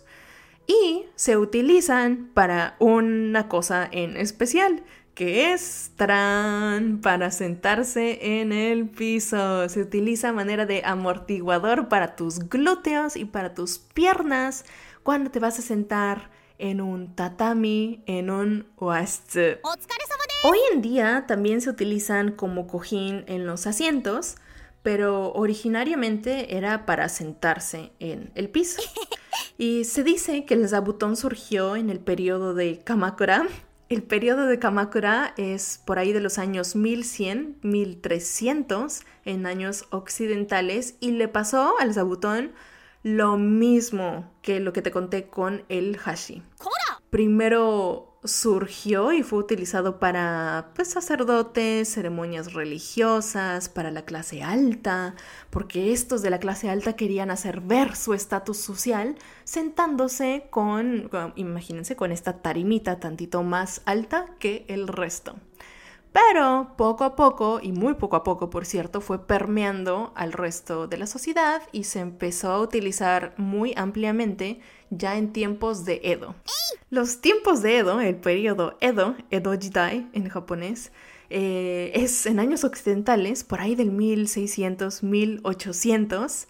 Y 0.66 1.04
se 1.16 1.36
utilizan 1.36 2.30
para 2.32 2.76
una 2.78 3.48
cosa 3.48 3.86
en 3.92 4.16
especial, 4.16 4.82
que 5.18 5.52
es 5.52 5.90
tran 5.96 7.00
para 7.00 7.32
sentarse 7.32 8.40
en 8.40 8.52
el 8.52 8.88
piso. 8.88 9.68
Se 9.68 9.82
utiliza 9.82 10.32
manera 10.32 10.64
de 10.64 10.82
amortiguador 10.84 11.88
para 11.88 12.14
tus 12.14 12.38
glúteos 12.38 13.16
y 13.16 13.24
para 13.24 13.52
tus 13.52 13.80
piernas 13.80 14.64
cuando 15.02 15.32
te 15.32 15.40
vas 15.40 15.58
a 15.58 15.62
sentar 15.62 16.30
en 16.58 16.80
un 16.80 17.16
tatami, 17.16 18.00
en 18.06 18.30
un 18.30 18.68
waitsu. 18.76 19.58
Hoy 20.44 20.58
en 20.72 20.82
día 20.82 21.24
también 21.26 21.62
se 21.62 21.70
utilizan 21.70 22.30
como 22.30 22.68
cojín 22.68 23.24
en 23.26 23.44
los 23.44 23.66
asientos, 23.66 24.36
pero 24.84 25.32
originariamente 25.32 26.56
era 26.56 26.86
para 26.86 27.08
sentarse 27.08 27.90
en 27.98 28.30
el 28.36 28.50
piso. 28.50 28.80
Y 29.60 29.84
se 29.84 30.04
dice 30.04 30.44
que 30.44 30.54
el 30.54 30.68
zabutón 30.68 31.16
surgió 31.16 31.74
en 31.74 31.90
el 31.90 31.98
periodo 31.98 32.54
de 32.54 32.78
Kamakura. 32.78 33.48
El 33.88 34.02
periodo 34.02 34.44
de 34.44 34.58
Kamakura 34.58 35.32
es 35.38 35.80
por 35.86 35.98
ahí 35.98 36.12
de 36.12 36.20
los 36.20 36.36
años 36.38 36.76
1100, 36.76 37.56
1300 37.62 39.00
en 39.24 39.46
años 39.46 39.86
occidentales 39.90 40.96
y 41.00 41.12
le 41.12 41.26
pasó 41.26 41.74
al 41.80 41.94
zabutón 41.94 42.52
lo 43.02 43.38
mismo 43.38 44.30
que 44.42 44.60
lo 44.60 44.74
que 44.74 44.82
te 44.82 44.90
conté 44.90 45.28
con 45.28 45.64
el 45.70 45.98
hashi. 46.04 46.42
Primero 47.08 48.17
surgió 48.28 49.12
y 49.12 49.22
fue 49.22 49.40
utilizado 49.40 49.98
para 49.98 50.70
pues, 50.74 50.88
sacerdotes, 50.88 51.92
ceremonias 51.92 52.52
religiosas, 52.52 53.68
para 53.68 53.90
la 53.90 54.04
clase 54.04 54.42
alta, 54.42 55.14
porque 55.50 55.92
estos 55.92 56.22
de 56.22 56.30
la 56.30 56.38
clase 56.38 56.70
alta 56.70 56.94
querían 56.94 57.30
hacer 57.30 57.60
ver 57.60 57.96
su 57.96 58.14
estatus 58.14 58.58
social 58.58 59.16
sentándose 59.44 60.46
con, 60.50 61.10
imagínense, 61.34 61.96
con 61.96 62.12
esta 62.12 62.42
tarimita 62.42 63.00
tantito 63.00 63.42
más 63.42 63.82
alta 63.84 64.26
que 64.38 64.64
el 64.68 64.88
resto. 64.88 65.36
Pero 66.12 66.74
poco 66.76 67.04
a 67.04 67.14
poco, 67.16 67.60
y 67.62 67.72
muy 67.72 67.94
poco 67.94 68.16
a 68.16 68.24
poco 68.24 68.50
por 68.50 68.64
cierto, 68.64 69.00
fue 69.00 69.26
permeando 69.26 70.12
al 70.14 70.32
resto 70.32 70.86
de 70.86 70.96
la 70.96 71.06
sociedad 71.06 71.62
y 71.72 71.84
se 71.84 72.00
empezó 72.00 72.50
a 72.50 72.60
utilizar 72.60 73.34
muy 73.36 73.74
ampliamente 73.76 74.60
ya 74.90 75.16
en 75.16 75.32
tiempos 75.32 75.84
de 75.84 76.00
Edo. 76.04 76.34
Los 76.90 77.20
tiempos 77.20 77.60
de 77.62 77.78
Edo, 77.78 78.00
el 78.00 78.16
periodo 78.16 78.78
Edo, 78.80 79.16
Edo 79.30 79.58
Jidai 79.58 80.08
en 80.14 80.28
japonés, 80.28 80.92
eh, 81.30 81.92
es 81.94 82.24
en 82.24 82.40
años 82.40 82.64
occidentales, 82.64 83.44
por 83.44 83.60
ahí 83.60 83.74
del 83.74 83.90
1600, 83.90 85.02
1800, 85.02 86.48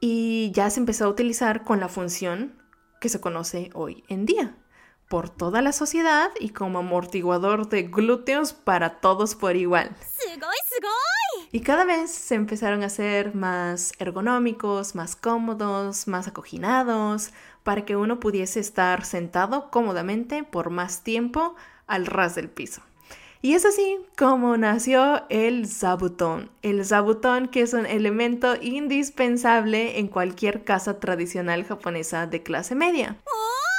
y 0.00 0.50
ya 0.54 0.70
se 0.70 0.80
empezó 0.80 1.04
a 1.04 1.08
utilizar 1.08 1.62
con 1.62 1.78
la 1.78 1.88
función 1.88 2.54
que 3.00 3.10
se 3.10 3.20
conoce 3.20 3.68
hoy 3.74 4.02
en 4.08 4.24
día 4.24 4.56
por 5.14 5.30
toda 5.30 5.62
la 5.62 5.70
sociedad 5.70 6.32
y 6.40 6.48
como 6.48 6.80
amortiguador 6.80 7.68
de 7.68 7.84
glúteos 7.84 8.52
para 8.52 8.98
todos 8.98 9.36
por 9.36 9.54
igual. 9.54 9.94
Y 11.52 11.60
cada 11.60 11.84
vez 11.84 12.10
se 12.10 12.34
empezaron 12.34 12.82
a 12.82 12.86
hacer 12.86 13.32
más 13.32 13.92
ergonómicos, 14.00 14.96
más 14.96 15.14
cómodos, 15.14 16.08
más 16.08 16.26
acoginados, 16.26 17.30
para 17.62 17.84
que 17.84 17.94
uno 17.94 18.18
pudiese 18.18 18.58
estar 18.58 19.04
sentado 19.04 19.70
cómodamente 19.70 20.42
por 20.42 20.70
más 20.70 21.04
tiempo 21.04 21.54
al 21.86 22.06
ras 22.06 22.34
del 22.34 22.48
piso. 22.48 22.82
Y 23.40 23.54
es 23.54 23.64
así 23.64 23.98
como 24.18 24.56
nació 24.56 25.22
el 25.28 25.68
zabutón. 25.68 26.50
El 26.62 26.84
zabutón 26.84 27.46
que 27.46 27.60
es 27.60 27.72
un 27.72 27.86
elemento 27.86 28.56
indispensable 28.60 30.00
en 30.00 30.08
cualquier 30.08 30.64
casa 30.64 30.98
tradicional 30.98 31.62
japonesa 31.62 32.26
de 32.26 32.42
clase 32.42 32.74
media. 32.74 33.16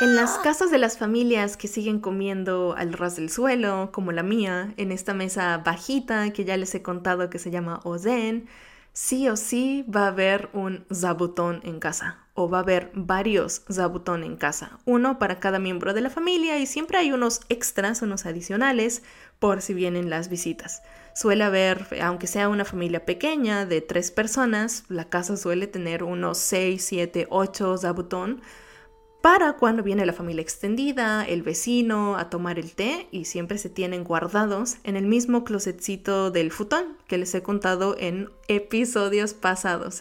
En 0.02 0.18
las 0.18 0.38
casas 0.40 0.72
de 0.72 0.78
las 0.78 0.98
familias 0.98 1.56
que 1.56 1.70
siguen 1.70 2.02
comiendo 2.02 2.75
al 2.78 2.92
ras 2.92 3.16
del 3.16 3.30
suelo, 3.30 3.92
como 3.94 4.12
la 4.12 4.24
mía, 4.24 4.74
en 4.75 4.92
esta 4.92 5.14
mesa 5.14 5.58
bajita 5.60 6.34
que 6.34 6.44
ya 6.44 6.58
les 6.58 6.75
he 6.75 6.82
contado 6.82 7.30
que 7.30 7.40
se 7.40 7.50
llama 7.50 7.80
ozen, 7.86 8.46
sí 8.92 9.30
o 9.30 9.38
sí 9.38 9.84
va 9.84 10.04
a 10.04 10.08
haber 10.08 10.50
un 10.52 10.86
zabutón 10.94 11.62
en 11.64 11.80
casa 11.80 12.25
o 12.34 12.50
va 12.50 12.58
a 12.58 12.62
haber 12.62 12.92
varios 12.94 13.64
zabutón 13.72 14.25
en 14.25 14.36
casa, 14.36 14.80
uno 14.84 15.18
para 15.18 15.40
cada 15.40 15.60
miembro 15.60 15.94
de 15.94 16.02
la 16.02 16.10
familia 16.10 16.60
y 16.60 16.66
siempre 16.66 16.98
hay 16.98 17.14
unos 17.14 17.40
extras, 17.48 18.02
unos 18.02 18.25
adicionales 18.25 19.02
por 19.40 19.62
si 19.62 19.74
vienen 19.74 20.10
las 20.10 20.28
visitas. 20.28 20.84
Suele 21.14 21.46
haber, 21.46 21.88
aunque 22.02 22.28
sea 22.28 22.50
una 22.50 22.66
familia 22.66 23.06
pequeña 23.06 23.66
de 23.66 23.80
tres 23.80 24.12
personas, 24.12 24.84
la 24.90 25.06
casa 25.06 25.38
suele 25.38 25.68
tener 25.68 26.04
unos 26.04 26.38
6, 26.40 26.84
7, 26.86 27.28
8 27.30 27.78
zabutón 27.78 28.42
para 29.25 29.53
cuando 29.53 29.82
viene 29.82 30.05
la 30.05 30.13
familia 30.13 30.44
extendida, 30.44 31.25
el 31.25 31.41
vecino 31.41 32.15
a 32.15 32.29
tomar 32.29 32.60
el 32.60 32.75
té 32.75 33.08
y 33.10 33.25
siempre 33.25 33.58
se 33.58 33.72
tienen 33.72 34.03
guardados 34.03 34.75
en 34.84 34.96
el 34.96 35.08
mismo 35.08 35.44
closetcito 35.44 36.29
del 36.29 36.51
futón 36.51 36.96
que 37.08 37.17
les 37.17 37.34
he 37.34 37.41
contado 37.41 37.96
en 37.98 38.29
episodios 38.48 39.34
pasados. 39.34 39.98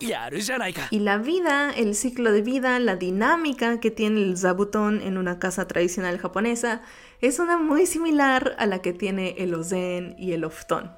Y 0.91 0.99
la 0.99 1.17
vida, 1.17 1.71
el 1.71 1.95
ciclo 1.95 2.33
de 2.33 2.43
vida, 2.43 2.79
la 2.81 2.97
dinámica 2.97 3.81
que 3.81 3.91
tiene 3.91 4.21
el 4.21 4.37
zabutón 4.37 5.01
en 5.01 5.17
una 5.17 5.39
casa 5.39 5.67
tradicional 5.67 6.19
japonesa 6.19 6.83
es 7.23 7.39
una 7.39 7.57
muy 7.57 7.87
similar 7.87 8.55
a 8.59 8.67
la 8.67 8.83
que 8.83 8.93
tiene 8.93 9.37
el 9.39 9.55
ozen 9.55 10.17
y 10.19 10.33
el 10.33 10.45
oftón. 10.45 10.93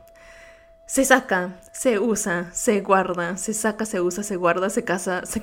Se 0.86 1.04
saca, 1.04 1.60
se 1.72 1.98
usa, 1.98 2.52
se 2.54 2.80
guarda, 2.80 3.36
se 3.36 3.54
saca, 3.54 3.84
se 3.84 4.00
usa, 4.00 4.22
se 4.22 4.36
guarda, 4.36 4.70
se 4.70 4.84
casa, 4.84 5.26
se... 5.26 5.42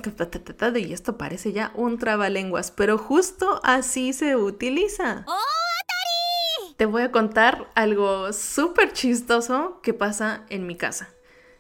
Y 0.80 0.94
esto 0.94 1.18
parece 1.18 1.52
ya 1.52 1.72
un 1.76 1.98
trabalenguas, 1.98 2.72
pero 2.72 2.98
justo 2.98 3.60
así 3.64 4.14
se 4.14 4.38
utiliza. 4.38 5.26
¡Oh, 5.28 6.74
Te 6.78 6.86
voy 6.86 7.02
a 7.02 7.12
contar 7.12 7.70
algo 7.76 8.32
súper 8.32 8.94
chistoso 8.94 9.82
que 9.84 9.94
pasa 9.94 10.46
en 10.48 10.66
mi 10.66 10.78
casa. 10.78 11.10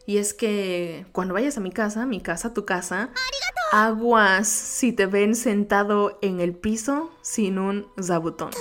Y 0.05 0.17
es 0.17 0.33
que 0.33 1.05
cuando 1.11 1.33
vayas 1.33 1.57
a 1.57 1.61
mi 1.61 1.71
casa, 1.71 2.05
mi 2.05 2.21
casa, 2.21 2.53
tu 2.53 2.65
casa, 2.65 3.09
aguas 3.73 4.47
si 4.47 4.93
te 4.93 5.07
ven 5.07 5.35
sentado 5.35 6.19
en 6.21 6.39
el 6.39 6.55
piso 6.55 7.11
sin 7.21 7.59
un 7.59 7.87
zabutón 8.01 8.51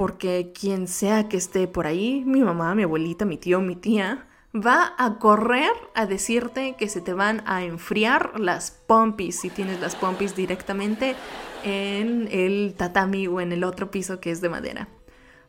porque 0.00 0.54
quien 0.58 0.88
sea 0.88 1.28
que 1.28 1.36
esté 1.36 1.68
por 1.68 1.86
ahí, 1.86 2.22
mi 2.24 2.40
mamá, 2.40 2.74
mi 2.74 2.84
abuelita, 2.84 3.26
mi 3.26 3.36
tío, 3.36 3.60
mi 3.60 3.76
tía, 3.76 4.26
va 4.54 4.94
a 4.96 5.18
correr 5.18 5.70
a 5.94 6.06
decirte 6.06 6.74
que 6.78 6.88
se 6.88 7.02
te 7.02 7.12
van 7.12 7.42
a 7.44 7.64
enfriar 7.64 8.40
las 8.40 8.70
pompis 8.70 9.40
si 9.40 9.50
tienes 9.50 9.78
las 9.78 9.96
pompis 9.96 10.34
directamente 10.34 11.16
en 11.64 12.28
el 12.32 12.72
tatami 12.78 13.26
o 13.26 13.42
en 13.42 13.52
el 13.52 13.62
otro 13.62 13.90
piso 13.90 14.20
que 14.20 14.30
es 14.30 14.40
de 14.40 14.48
madera. 14.48 14.88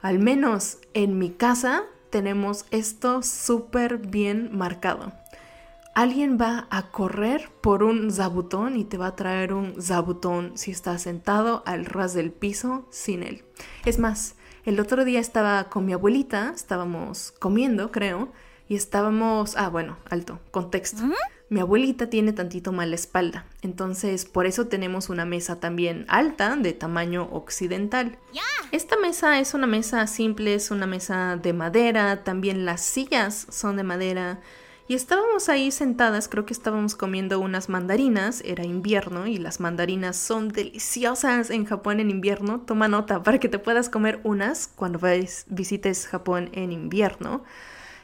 Al 0.02 0.20
menos 0.20 0.80
en 0.94 1.18
mi 1.18 1.30
casa 1.30 1.84
tenemos 2.10 2.66
esto 2.72 3.24
súper 3.24 4.00
bien 4.00 4.50
marcado. 4.52 5.14
Alguien 5.96 6.38
va 6.38 6.68
a 6.72 6.92
correr 6.92 7.50
por 7.62 7.84
un 7.84 8.12
zabutón 8.12 8.76
y 8.76 8.84
te 8.84 8.98
va 8.98 9.08
a 9.08 9.16
traer 9.16 9.54
un 9.54 9.82
zabutón 9.82 10.58
si 10.58 10.72
estás 10.72 11.04
sentado 11.04 11.64
al 11.66 11.86
ras 11.86 12.14
del 12.14 12.34
piso 12.34 12.86
sin 12.92 13.24
él. 13.24 13.46
Es 13.86 13.98
más, 13.98 14.36
el 14.66 14.80
otro 14.80 15.06
día 15.06 15.20
estaba 15.20 15.66
con 15.66 15.86
mi 15.86 15.94
abuelita, 15.94 16.52
estábamos 16.56 17.34
comiendo, 17.40 17.92
creo, 17.92 18.32
y 18.68 18.76
estábamos... 18.76 19.56
Ah, 19.58 19.70
bueno, 19.70 19.98
alto, 20.10 20.40
contexto. 20.52 21.04
Mi 21.50 21.60
abuelita 21.60 22.10
tiene 22.10 22.32
tantito 22.32 22.72
mala 22.72 22.96
espalda, 22.96 23.46
entonces 23.62 24.24
por 24.24 24.46
eso 24.46 24.68
tenemos 24.68 25.10
una 25.10 25.26
mesa 25.26 25.60
también 25.60 26.06
alta 26.08 26.56
de 26.56 26.72
tamaño 26.72 27.28
occidental. 27.30 28.18
Esta 28.72 28.96
mesa 28.96 29.38
es 29.42 29.54
una 29.54 29.68
mesa 29.68 30.08
simple, 30.08 30.54
es 30.54 30.72
una 30.72 30.88
mesa 30.88 31.36
de 31.36 31.52
madera, 31.52 32.24
también 32.24 32.64
las 32.64 32.80
sillas 32.80 33.48
son 33.50 33.76
de 33.76 33.84
madera. 33.84 34.40
Y 34.88 34.96
estábamos 34.96 35.48
ahí 35.48 35.72
sentadas, 35.72 36.28
creo 36.28 36.46
que 36.46 36.54
estábamos 36.54 36.96
comiendo 36.96 37.40
unas 37.40 37.70
mandarinas, 37.70 38.42
era 38.46 38.66
invierno 38.66 39.28
y 39.28 39.38
las 39.38 39.60
mandarinas 39.60 40.18
son 40.18 40.50
deliciosas 40.50 41.50
en 41.50 41.66
Japón 41.66 42.00
en 42.00 42.10
invierno. 42.10 42.62
Toma 42.62 42.88
nota 42.88 43.24
para 43.24 43.40
que 43.40 43.48
te 43.48 43.60
puedas 43.60 43.90
comer 43.90 44.20
unas 44.24 44.68
cuando 44.68 45.00
visites 45.48 46.08
Japón 46.08 46.50
en 46.52 46.72
invierno. 46.72 47.44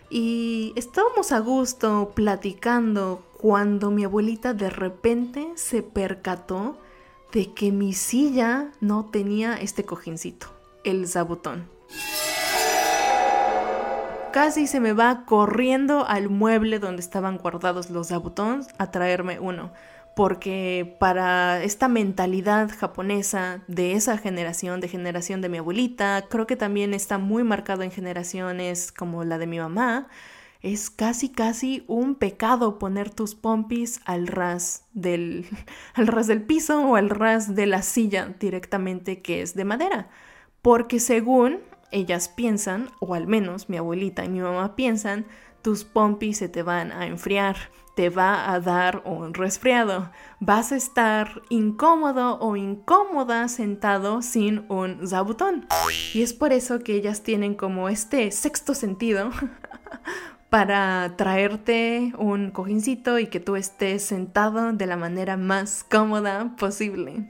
Y 0.09 0.71
estábamos 0.77 1.33
a 1.33 1.39
gusto 1.39 2.13
platicando 2.15 3.25
cuando 3.37 3.91
mi 3.91 4.05
abuelita 4.05 4.53
de 4.53 4.69
repente 4.69 5.47
se 5.55 5.83
percató 5.83 6.77
de 7.33 7.53
que 7.53 7.71
mi 7.71 7.93
silla 7.93 8.71
no 8.79 9.09
tenía 9.11 9.55
este 9.55 9.83
cojincito, 9.83 10.47
el 10.85 11.07
zabutón. 11.07 11.67
Casi 14.37 14.67
se 14.67 14.79
me 14.79 14.93
va 14.93 15.25
corriendo 15.25 16.05
al 16.05 16.29
mueble 16.29 16.77
donde 16.77 17.01
estaban 17.01 17.39
guardados 17.39 17.89
los 17.89 18.09
zabutones 18.09 18.67
a 18.77 18.91
traerme 18.91 19.39
uno, 19.39 19.73
porque 20.15 20.95
para 20.99 21.63
esta 21.63 21.87
mentalidad 21.87 22.69
japonesa 22.69 23.63
de 23.67 23.93
esa 23.93 24.19
generación, 24.19 24.79
de 24.79 24.89
generación 24.89 25.41
de 25.41 25.49
mi 25.49 25.57
abuelita, 25.57 26.25
creo 26.29 26.45
que 26.45 26.55
también 26.55 26.93
está 26.93 27.17
muy 27.17 27.43
marcado 27.43 27.81
en 27.81 27.89
generaciones 27.89 28.91
como 28.91 29.23
la 29.23 29.39
de 29.39 29.47
mi 29.47 29.57
mamá, 29.57 30.07
es 30.61 30.91
casi 30.91 31.29
casi 31.29 31.83
un 31.87 32.13
pecado 32.13 32.77
poner 32.77 33.09
tus 33.09 33.33
pompis 33.33 34.01
al 34.05 34.27
ras 34.27 34.85
del, 34.93 35.47
al 35.95 36.05
ras 36.05 36.27
del 36.27 36.43
piso 36.43 36.79
o 36.85 36.95
al 36.95 37.09
ras 37.09 37.55
de 37.55 37.65
la 37.65 37.81
silla 37.81 38.35
directamente 38.39 39.23
que 39.23 39.41
es 39.41 39.55
de 39.55 39.65
madera. 39.65 40.09
Porque 40.61 40.99
según 40.99 41.57
ellas 41.91 42.29
piensan, 42.29 42.89
o 42.99 43.13
al 43.13 43.27
menos 43.27 43.69
mi 43.69 43.77
abuelita 43.77 44.25
y 44.25 44.29
mi 44.29 44.39
mamá 44.39 44.75
piensan, 44.75 45.25
tus 45.61 45.83
pompis 45.83 46.37
se 46.37 46.49
te 46.49 46.63
van 46.63 46.91
a 46.91 47.07
enfriar, 47.07 47.57
te 47.95 48.09
va 48.09 48.53
a 48.53 48.59
dar 48.59 49.01
un 49.05 49.33
resfriado, 49.33 50.11
vas 50.39 50.71
a 50.71 50.75
estar 50.75 51.41
incómodo 51.49 52.39
o 52.39 52.55
incómoda 52.55 53.47
sentado 53.47 54.21
sin 54.21 54.65
un 54.69 55.07
zabutón. 55.07 55.67
Y 56.13 56.21
es 56.21 56.33
por 56.33 56.53
eso 56.53 56.79
que 56.79 56.93
ellas 56.93 57.23
tienen 57.23 57.55
como 57.55 57.89
este 57.89 58.31
sexto 58.31 58.75
sentido 58.75 59.31
para 60.49 61.15
traerte 61.17 62.13
un 62.17 62.51
cojincito 62.51 63.19
y 63.19 63.27
que 63.27 63.39
tú 63.39 63.57
estés 63.57 64.03
sentado 64.03 64.71
de 64.71 64.85
la 64.85 64.95
manera 64.95 65.35
más 65.35 65.83
cómoda 65.83 66.55
posible. 66.57 67.27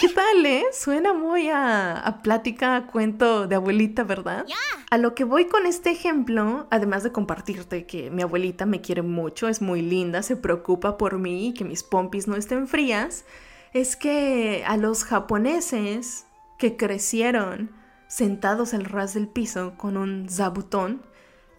¿Qué 0.00 0.08
tal, 0.08 0.44
eh? 0.44 0.64
Suena 0.72 1.12
muy 1.12 1.50
a, 1.50 2.20
plática, 2.22 2.76
a 2.76 2.86
cuento 2.86 3.46
de 3.46 3.54
abuelita, 3.54 4.02
¿verdad? 4.02 4.44
A 4.90 4.98
lo 4.98 5.14
que 5.14 5.24
voy 5.24 5.46
con 5.46 5.66
este 5.66 5.90
ejemplo, 5.90 6.66
además 6.70 7.04
de 7.04 7.12
compartirte 7.12 7.86
que 7.86 8.10
mi 8.10 8.22
abuelita 8.22 8.66
me 8.66 8.80
quiere 8.80 9.02
mucho, 9.02 9.48
es 9.48 9.62
muy 9.62 9.82
linda, 9.82 10.22
se 10.22 10.36
preocupa 10.36 10.98
por 10.98 11.18
mí 11.18 11.48
y 11.48 11.54
que 11.54 11.64
mis 11.64 11.84
pompis 11.84 12.26
no 12.26 12.36
estén 12.36 12.66
frías, 12.66 13.24
es 13.72 13.96
que 13.96 14.64
a 14.66 14.76
los 14.76 15.04
japoneses 15.04 16.26
que 16.58 16.76
crecieron 16.76 17.70
sentados 18.08 18.74
al 18.74 18.84
ras 18.84 19.14
del 19.14 19.28
piso 19.28 19.74
con 19.76 19.96
un 19.96 20.28
zabutón, 20.28 21.02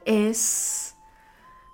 es... 0.09 0.95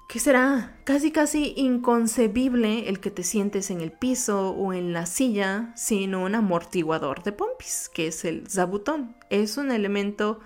¿Qué 0.09 0.19
será? 0.19 0.77
Casi 0.83 1.11
casi 1.11 1.53
inconcebible 1.57 2.89
el 2.89 2.99
que 2.99 3.09
te 3.09 3.23
sientes 3.23 3.71
en 3.71 3.81
el 3.81 3.91
piso 3.91 4.51
o 4.51 4.71
en 4.71 4.93
la 4.93 5.07
silla 5.07 5.73
sin 5.75 6.13
un 6.13 6.35
amortiguador 6.35 7.23
de 7.23 7.31
pompis, 7.31 7.89
que 7.93 8.07
es 8.07 8.23
el 8.23 8.47
zabutón. 8.47 9.15
Es 9.29 9.57
un 9.57 9.71
elemento 9.71 10.41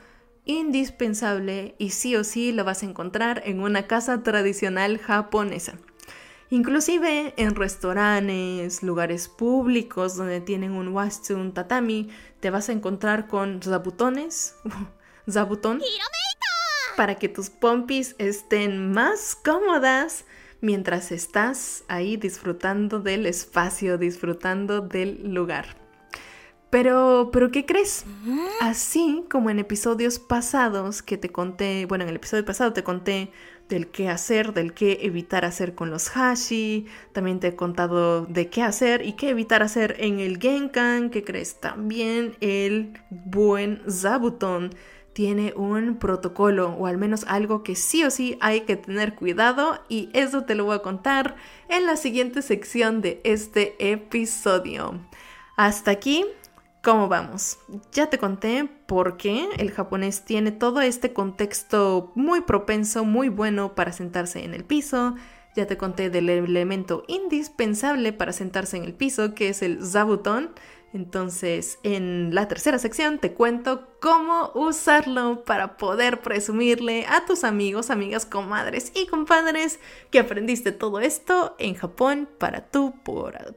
indispensable 0.46 1.76
y 1.78 1.90
sí 1.90 2.16
o 2.16 2.24
sí 2.24 2.52
lo 2.52 2.64
vas 2.64 2.84
a 2.84 2.86
encontrar 2.86 3.44
en 3.46 3.60
una 3.60 3.86
casa 3.86 4.24
tradicional 4.24 4.98
japonesa. 4.98 5.74
Inclusive 6.50 7.34
en 7.38 7.54
restaurantes, 7.54 8.82
lugares 8.82 9.28
públicos 9.28 10.16
donde 10.16 10.42
tienen 10.42 10.72
un 10.72 10.88
wastu, 10.88 11.36
un 11.36 11.54
tatami, 11.54 12.10
te 12.40 12.50
vas 12.50 12.70
a 12.70 12.72
encontrar 12.72 13.28
con 13.28 13.62
zabutones, 13.62 14.56
zabutón, 15.30 15.80
para 17.00 17.16
que 17.16 17.30
tus 17.30 17.50
pompis 17.50 18.14
estén 18.18 18.92
más 18.92 19.34
cómodas 19.34 20.26
mientras 20.60 21.14
estás 21.14 21.86
ahí 21.88 22.18
disfrutando 22.18 23.00
del 23.00 23.26
espacio, 23.26 23.98
disfrutando 23.98 24.82
del 24.82 25.34
lugar. 25.34 25.78
Pero, 26.70 27.30
pero, 27.32 27.52
¿qué 27.52 27.66
crees? 27.66 28.04
Así 28.60 29.24
como 29.32 29.50
en 29.50 29.60
episodios 29.60 30.20
pasados 30.20 31.02
que 31.02 31.18
te 31.18 31.30
conté, 31.30 31.86
bueno, 31.86 32.04
en 32.04 32.10
el 32.10 32.18
episodio 32.18 32.44
pasado 32.44 32.74
te 32.74 32.84
conté 32.84 33.32
del 33.70 33.88
qué 33.88 34.10
hacer, 34.10 34.54
del 34.54 34.74
qué 34.74 35.00
evitar 35.04 35.46
hacer 35.46 35.76
con 35.76 35.90
los 35.92 36.12
hashi, 36.18 36.86
también 37.14 37.40
te 37.40 37.48
he 37.48 37.56
contado 37.56 38.26
de 38.26 38.50
qué 38.50 38.62
hacer 38.62 39.06
y 39.06 39.14
qué 39.14 39.30
evitar 39.30 39.64
hacer 39.64 39.96
en 40.00 40.20
el 40.20 40.38
genkan, 40.38 41.12
¿qué 41.12 41.24
crees? 41.24 41.62
También 41.62 42.36
el 42.42 43.00
buen 43.10 43.82
zabuton 43.90 44.72
tiene 45.14 45.54
un 45.56 45.98
protocolo 45.98 46.76
o 46.78 46.88
al 46.88 46.98
menos 46.98 47.26
algo 47.28 47.64
que 47.64 47.76
sí 47.76 48.04
o 48.04 48.12
sí 48.12 48.38
hay 48.42 48.62
que 48.62 48.76
tener 48.76 49.16
cuidado 49.16 49.84
y 49.90 50.10
eso 50.14 50.44
te 50.44 50.56
lo 50.56 50.66
voy 50.66 50.76
a 50.76 50.82
contar 50.82 51.36
en 51.68 51.86
la 51.86 51.98
siguiente 51.98 52.42
sección 52.42 53.02
de 53.02 53.22
este 53.24 53.92
episodio. 53.92 55.00
Hasta 55.58 55.92
aquí, 55.92 56.26
¿cómo 56.82 57.08
vamos? 57.10 57.58
Ya 57.92 58.10
te 58.10 58.18
conté 58.18 58.70
por 58.86 59.18
qué 59.18 59.50
el 59.58 59.72
japonés 59.72 60.24
tiene 60.24 60.52
todo 60.52 60.82
este 60.82 61.12
contexto 61.12 62.12
muy 62.16 62.42
propenso, 62.42 63.04
muy 63.04 63.30
bueno 63.30 63.76
para 63.76 63.92
sentarse 63.92 64.46
en 64.46 64.54
el 64.54 64.64
piso. 64.64 65.16
Ya 65.56 65.68
te 65.68 65.78
conté 65.78 66.10
del 66.10 66.30
elemento 66.30 67.04
indispensable 67.08 68.14
para 68.14 68.32
sentarse 68.32 68.78
en 68.78 68.84
el 68.84 68.94
piso, 68.94 69.34
que 69.34 69.50
es 69.50 69.62
el 69.62 69.84
zabuton 69.84 70.52
entonces, 70.92 71.78
en 71.84 72.34
la 72.34 72.48
tercera 72.48 72.80
sección 72.80 73.20
te 73.20 73.34
cuento 73.34 73.88
cómo 74.00 74.52
usarlo 74.56 75.44
para 75.44 75.78
poder 75.78 76.22
presumirle 76.22 77.06
a 77.08 77.26
tus 77.26 77.44
amigos, 77.44 77.92
amigas, 77.92 78.26
comadres 78.26 78.92
y 78.96 79.06
compadres 79.06 79.80
que 80.10 80.20
aprendiste 80.20 80.72
todo 80.72 81.00
esto 81.00 81.56
en 81.60 81.76
Japón 81.76 82.28
para 82.40 82.72
tu 82.72 82.96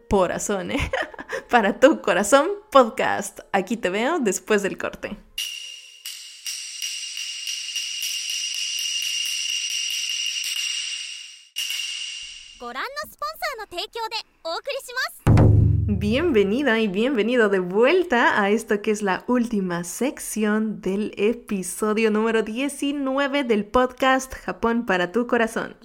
corazón, 0.09 0.73
¿eh? 0.73 0.91
para 1.51 1.81
tu 1.81 2.03
corazón 2.03 2.49
podcast. 2.71 3.41
Aquí 3.53 3.79
te 3.79 3.89
veo 3.89 4.19
después 4.19 4.63
del 4.63 4.77
corte. 4.77 5.17
Bienvenida 15.99 16.81
y 16.81 16.89
bienvenido 16.89 17.51
de 17.51 17.59
vuelta 17.59 18.43
a 18.43 18.49
esto 18.49 18.81
que 18.81 18.91
es 18.91 19.03
la 19.03 19.25
última 19.27 19.85
sección 19.85 20.81
del 20.81 21.13
episodio 21.19 22.11
número 22.11 22.43
19 22.43 23.45
del 23.45 23.67
podcast 23.67 24.35
Japón 24.35 24.87
para 24.87 25.13
tu 25.13 25.27
corazón. 25.27 25.77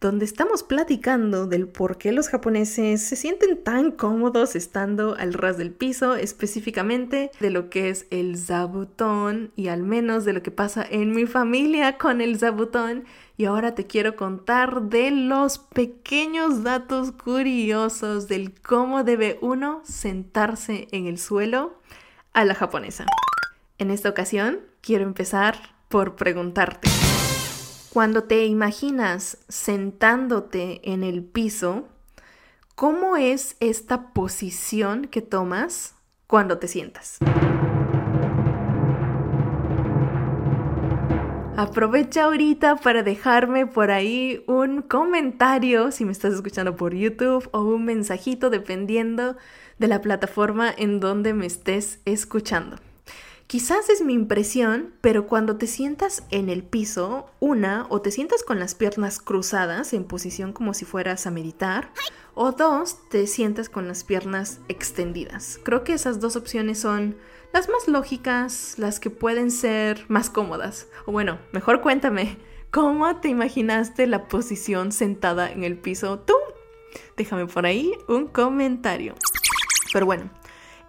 Donde 0.00 0.24
estamos 0.24 0.62
platicando 0.62 1.46
del 1.46 1.68
por 1.68 1.98
qué 1.98 2.12
los 2.12 2.30
japoneses 2.30 3.02
se 3.02 3.14
sienten 3.14 3.62
tan 3.62 3.90
cómodos 3.90 4.56
estando 4.56 5.16
al 5.16 5.34
ras 5.34 5.58
del 5.58 5.70
piso, 5.70 6.16
específicamente 6.16 7.30
de 7.38 7.50
lo 7.50 7.68
que 7.68 7.90
es 7.90 8.06
el 8.10 8.38
zabutón 8.38 9.52
y 9.54 9.68
al 9.68 9.82
menos 9.82 10.24
de 10.24 10.32
lo 10.32 10.42
que 10.42 10.50
pasa 10.50 10.84
en 10.88 11.12
mi 11.12 11.26
familia 11.26 11.98
con 11.98 12.22
el 12.22 12.38
zabutón 12.38 13.04
y 13.42 13.44
ahora 13.44 13.74
te 13.74 13.88
quiero 13.88 14.14
contar 14.14 14.82
de 14.82 15.10
los 15.10 15.58
pequeños 15.58 16.62
datos 16.62 17.10
curiosos 17.10 18.28
del 18.28 18.54
cómo 18.62 19.02
debe 19.02 19.36
uno 19.40 19.80
sentarse 19.82 20.86
en 20.92 21.08
el 21.08 21.18
suelo 21.18 21.74
a 22.32 22.44
la 22.44 22.54
japonesa. 22.54 23.04
En 23.78 23.90
esta 23.90 24.10
ocasión 24.10 24.60
quiero 24.80 25.02
empezar 25.02 25.56
por 25.88 26.14
preguntarte, 26.14 26.88
cuando 27.92 28.22
te 28.22 28.46
imaginas 28.46 29.38
sentándote 29.48 30.80
en 30.84 31.02
el 31.02 31.24
piso, 31.24 31.88
¿cómo 32.76 33.16
es 33.16 33.56
esta 33.58 34.12
posición 34.12 35.06
que 35.06 35.20
tomas 35.20 35.96
cuando 36.28 36.58
te 36.58 36.68
sientas? 36.68 37.18
Aprovecha 41.56 42.24
ahorita 42.24 42.76
para 42.76 43.02
dejarme 43.02 43.66
por 43.66 43.90
ahí 43.90 44.42
un 44.46 44.80
comentario 44.80 45.92
si 45.92 46.06
me 46.06 46.12
estás 46.12 46.32
escuchando 46.32 46.76
por 46.76 46.94
YouTube 46.94 47.46
o 47.52 47.60
un 47.60 47.84
mensajito 47.84 48.48
dependiendo 48.48 49.36
de 49.78 49.86
la 49.86 50.00
plataforma 50.00 50.72
en 50.74 50.98
donde 50.98 51.34
me 51.34 51.44
estés 51.44 52.00
escuchando. 52.06 52.76
Quizás 53.46 53.90
es 53.90 54.00
mi 54.00 54.14
impresión, 54.14 54.94
pero 55.02 55.26
cuando 55.26 55.56
te 55.56 55.66
sientas 55.66 56.22
en 56.30 56.48
el 56.48 56.62
piso, 56.62 57.26
una, 57.38 57.86
o 57.90 58.00
te 58.00 58.10
sientas 58.10 58.44
con 58.44 58.58
las 58.58 58.74
piernas 58.74 59.20
cruzadas 59.20 59.92
en 59.92 60.04
posición 60.04 60.54
como 60.54 60.72
si 60.72 60.86
fueras 60.86 61.26
a 61.26 61.30
meditar, 61.30 61.90
o 62.34 62.52
dos, 62.52 62.96
te 63.10 63.26
sientas 63.26 63.68
con 63.68 63.88
las 63.88 64.04
piernas 64.04 64.60
extendidas. 64.68 65.60
Creo 65.62 65.84
que 65.84 65.92
esas 65.92 66.18
dos 66.18 66.34
opciones 66.34 66.78
son 66.78 67.16
las 67.52 67.68
más 67.68 67.86
lógicas, 67.86 68.74
las 68.78 69.00
que 69.00 69.10
pueden 69.10 69.50
ser 69.50 70.04
más 70.08 70.30
cómodas. 70.30 70.88
O 71.06 71.12
bueno, 71.12 71.38
mejor 71.52 71.80
cuéntame, 71.80 72.38
¿cómo 72.70 73.16
te 73.16 73.28
imaginaste 73.28 74.06
la 74.06 74.28
posición 74.28 74.92
sentada 74.92 75.50
en 75.50 75.64
el 75.64 75.76
piso 75.78 76.20
tú? 76.20 76.34
Déjame 77.16 77.46
por 77.46 77.66
ahí 77.66 77.92
un 78.08 78.26
comentario. 78.26 79.14
Pero 79.92 80.06
bueno, 80.06 80.30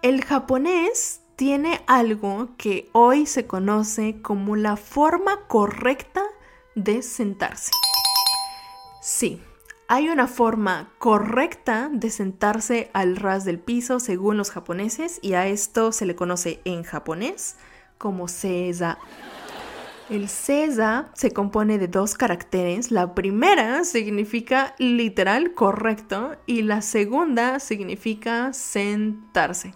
el 0.02 0.24
japonés 0.24 1.20
tiene 1.36 1.82
algo 1.86 2.50
que 2.56 2.88
hoy 2.92 3.26
se 3.26 3.46
conoce 3.46 4.20
como 4.22 4.56
la 4.56 4.76
forma 4.76 5.46
correcta 5.46 6.22
de 6.74 7.02
sentarse. 7.02 7.70
Sí, 9.02 9.42
hay 9.88 10.08
una 10.08 10.26
forma 10.26 10.90
correcta 10.98 11.90
de 11.92 12.10
sentarse 12.10 12.90
al 12.92 13.16
ras 13.16 13.44
del 13.44 13.58
piso 13.58 14.00
según 14.00 14.36
los 14.36 14.50
japoneses 14.50 15.18
y 15.22 15.34
a 15.34 15.46
esto 15.46 15.92
se 15.92 16.06
le 16.06 16.14
conoce 16.14 16.60
en 16.64 16.82
japonés 16.82 17.56
como 17.98 18.28
seiza. 18.28 18.98
El 20.10 20.28
seiza 20.28 21.10
se 21.14 21.32
compone 21.32 21.78
de 21.78 21.88
dos 21.88 22.14
caracteres. 22.14 22.90
La 22.90 23.14
primera 23.14 23.84
significa 23.84 24.74
literal 24.78 25.54
correcto 25.54 26.36
y 26.46 26.62
la 26.62 26.82
segunda 26.82 27.60
significa 27.60 28.52
sentarse 28.52 29.72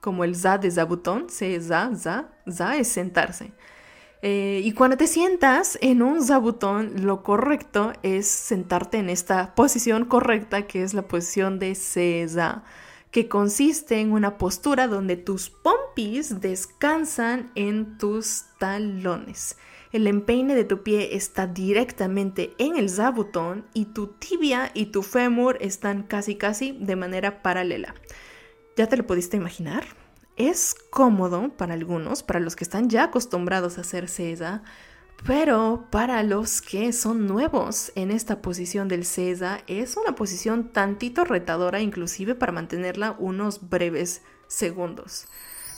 como 0.00 0.24
el 0.24 0.34
za 0.34 0.58
de 0.58 0.70
zabutón, 0.70 1.28
se 1.28 1.60
za, 1.60 1.90
za, 1.94 2.30
za 2.46 2.76
es 2.76 2.88
sentarse. 2.88 3.52
Eh, 4.22 4.60
y 4.62 4.72
cuando 4.72 4.98
te 4.98 5.06
sientas 5.06 5.78
en 5.80 6.02
un 6.02 6.22
zabutón, 6.22 7.06
lo 7.06 7.22
correcto 7.22 7.92
es 8.02 8.26
sentarte 8.28 8.98
en 8.98 9.08
esta 9.08 9.54
posición 9.54 10.04
correcta, 10.04 10.66
que 10.66 10.82
es 10.82 10.92
la 10.92 11.08
posición 11.08 11.58
de 11.58 11.74
za, 11.74 12.62
que 13.10 13.28
consiste 13.28 13.98
en 13.98 14.12
una 14.12 14.36
postura 14.36 14.88
donde 14.88 15.16
tus 15.16 15.48
pompis 15.48 16.40
descansan 16.40 17.50
en 17.54 17.96
tus 17.96 18.44
talones. 18.58 19.56
El 19.90 20.06
empeine 20.06 20.54
de 20.54 20.64
tu 20.64 20.82
pie 20.82 21.16
está 21.16 21.48
directamente 21.48 22.52
en 22.58 22.76
el 22.76 22.88
zabutón 22.90 23.66
y 23.74 23.86
tu 23.86 24.06
tibia 24.06 24.70
y 24.74 24.86
tu 24.86 25.02
fémur 25.02 25.56
están 25.60 26.04
casi 26.04 26.36
casi 26.36 26.72
de 26.78 26.94
manera 26.94 27.42
paralela. 27.42 27.94
¿Ya 28.76 28.86
te 28.86 28.96
lo 28.96 29.06
pudiste 29.06 29.36
imaginar? 29.36 29.84
Es 30.36 30.74
cómodo 30.90 31.50
para 31.56 31.74
algunos, 31.74 32.22
para 32.22 32.40
los 32.40 32.56
que 32.56 32.64
están 32.64 32.88
ya 32.88 33.04
acostumbrados 33.04 33.76
a 33.76 33.82
hacer 33.82 34.08
cesa, 34.08 34.62
pero 35.26 35.86
para 35.90 36.22
los 36.22 36.62
que 36.62 36.92
son 36.92 37.26
nuevos 37.26 37.92
en 37.94 38.10
esta 38.10 38.40
posición 38.40 38.88
del 38.88 39.04
cesa, 39.04 39.60
es 39.66 39.96
una 39.96 40.14
posición 40.14 40.72
tantito 40.72 41.24
retadora, 41.24 41.80
inclusive 41.80 42.34
para 42.34 42.52
mantenerla 42.52 43.16
unos 43.18 43.68
breves 43.68 44.22
segundos. 44.48 45.26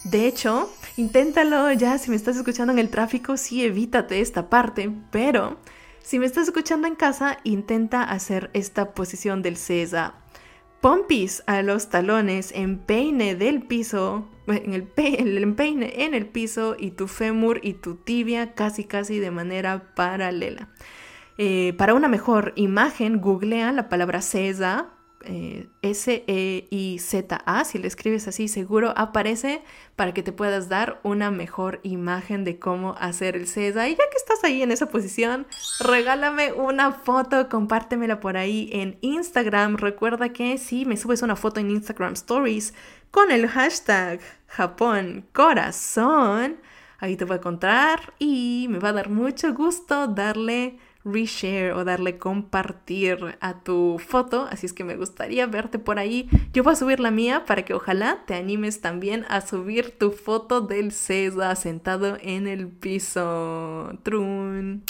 De 0.04 0.26
hecho, 0.26 0.70
inténtalo 0.96 1.70
ya 1.72 1.98
si 1.98 2.10
me 2.10 2.16
estás 2.16 2.36
escuchando 2.36 2.72
en 2.72 2.78
el 2.78 2.90
tráfico, 2.90 3.36
sí 3.36 3.64
evítate 3.64 4.20
esta 4.20 4.48
parte, 4.48 4.92
pero 5.10 5.58
si 6.02 6.18
me 6.18 6.26
estás 6.26 6.48
escuchando 6.48 6.88
en 6.88 6.96
casa, 6.96 7.38
intenta 7.44 8.02
hacer 8.02 8.50
esta 8.52 8.94
posición 8.94 9.42
del 9.42 9.56
cesa 9.56 10.21
pompis 10.82 11.44
a 11.46 11.62
los 11.62 11.88
talones, 11.90 12.52
empeine 12.54 13.36
del 13.36 13.62
piso, 13.62 14.28
en 14.48 14.74
el, 14.74 15.38
empeine 15.38 16.04
en 16.04 16.12
el 16.12 16.26
piso 16.26 16.76
y 16.78 16.90
tu 16.90 17.06
fémur 17.06 17.60
y 17.62 17.74
tu 17.74 17.94
tibia 17.94 18.54
casi 18.54 18.84
casi 18.84 19.20
de 19.20 19.30
manera 19.30 19.94
paralela. 19.94 20.68
Eh, 21.38 21.72
para 21.78 21.94
una 21.94 22.08
mejor 22.08 22.52
imagen, 22.56 23.20
googlea 23.20 23.72
la 23.72 23.88
palabra 23.88 24.20
cesa 24.20 24.90
eh, 25.24 25.68
S-E-I-Z-A, 25.82 27.64
si 27.64 27.78
le 27.78 27.88
escribes 27.88 28.28
así 28.28 28.48
seguro 28.48 28.92
aparece 28.96 29.62
para 29.96 30.14
que 30.14 30.22
te 30.22 30.32
puedas 30.32 30.68
dar 30.68 31.00
una 31.02 31.30
mejor 31.30 31.80
imagen 31.82 32.44
de 32.44 32.58
cómo 32.58 32.94
hacer 32.98 33.36
el 33.36 33.46
CESA. 33.46 33.88
Y 33.88 33.96
ya 33.96 34.04
que 34.10 34.16
estás 34.16 34.44
ahí 34.44 34.62
en 34.62 34.72
esa 34.72 34.86
posición, 34.86 35.46
regálame 35.80 36.52
una 36.52 36.92
foto, 36.92 37.48
compártemela 37.48 38.20
por 38.20 38.36
ahí 38.36 38.70
en 38.72 38.98
Instagram. 39.00 39.76
Recuerda 39.76 40.32
que 40.32 40.58
si 40.58 40.84
me 40.84 40.96
subes 40.96 41.22
una 41.22 41.36
foto 41.36 41.60
en 41.60 41.70
Instagram 41.70 42.14
Stories 42.14 42.74
con 43.10 43.30
el 43.30 43.48
hashtag 43.48 44.20
Japón 44.46 45.26
Corazón, 45.32 46.56
ahí 46.98 47.16
te 47.16 47.24
voy 47.24 47.34
a 47.34 47.38
encontrar 47.38 48.14
y 48.18 48.66
me 48.70 48.78
va 48.78 48.90
a 48.90 48.92
dar 48.92 49.10
mucho 49.10 49.52
gusto 49.54 50.06
darle 50.06 50.78
reshare 51.04 51.72
o 51.72 51.84
darle 51.84 52.18
compartir 52.18 53.36
a 53.40 53.60
tu 53.60 53.98
foto, 53.98 54.46
así 54.50 54.66
es 54.66 54.72
que 54.72 54.84
me 54.84 54.96
gustaría 54.96 55.46
verte 55.46 55.78
por 55.78 55.98
ahí. 55.98 56.28
Yo 56.52 56.62
voy 56.62 56.74
a 56.74 56.76
subir 56.76 57.00
la 57.00 57.10
mía 57.10 57.44
para 57.44 57.64
que 57.64 57.74
ojalá 57.74 58.24
te 58.26 58.34
animes 58.34 58.80
también 58.80 59.24
a 59.28 59.40
subir 59.40 59.98
tu 59.98 60.12
foto 60.12 60.60
del 60.60 60.92
César 60.92 61.56
sentado 61.56 62.16
en 62.20 62.46
el 62.46 62.68
piso. 62.68 63.98
Trun. 64.02 64.84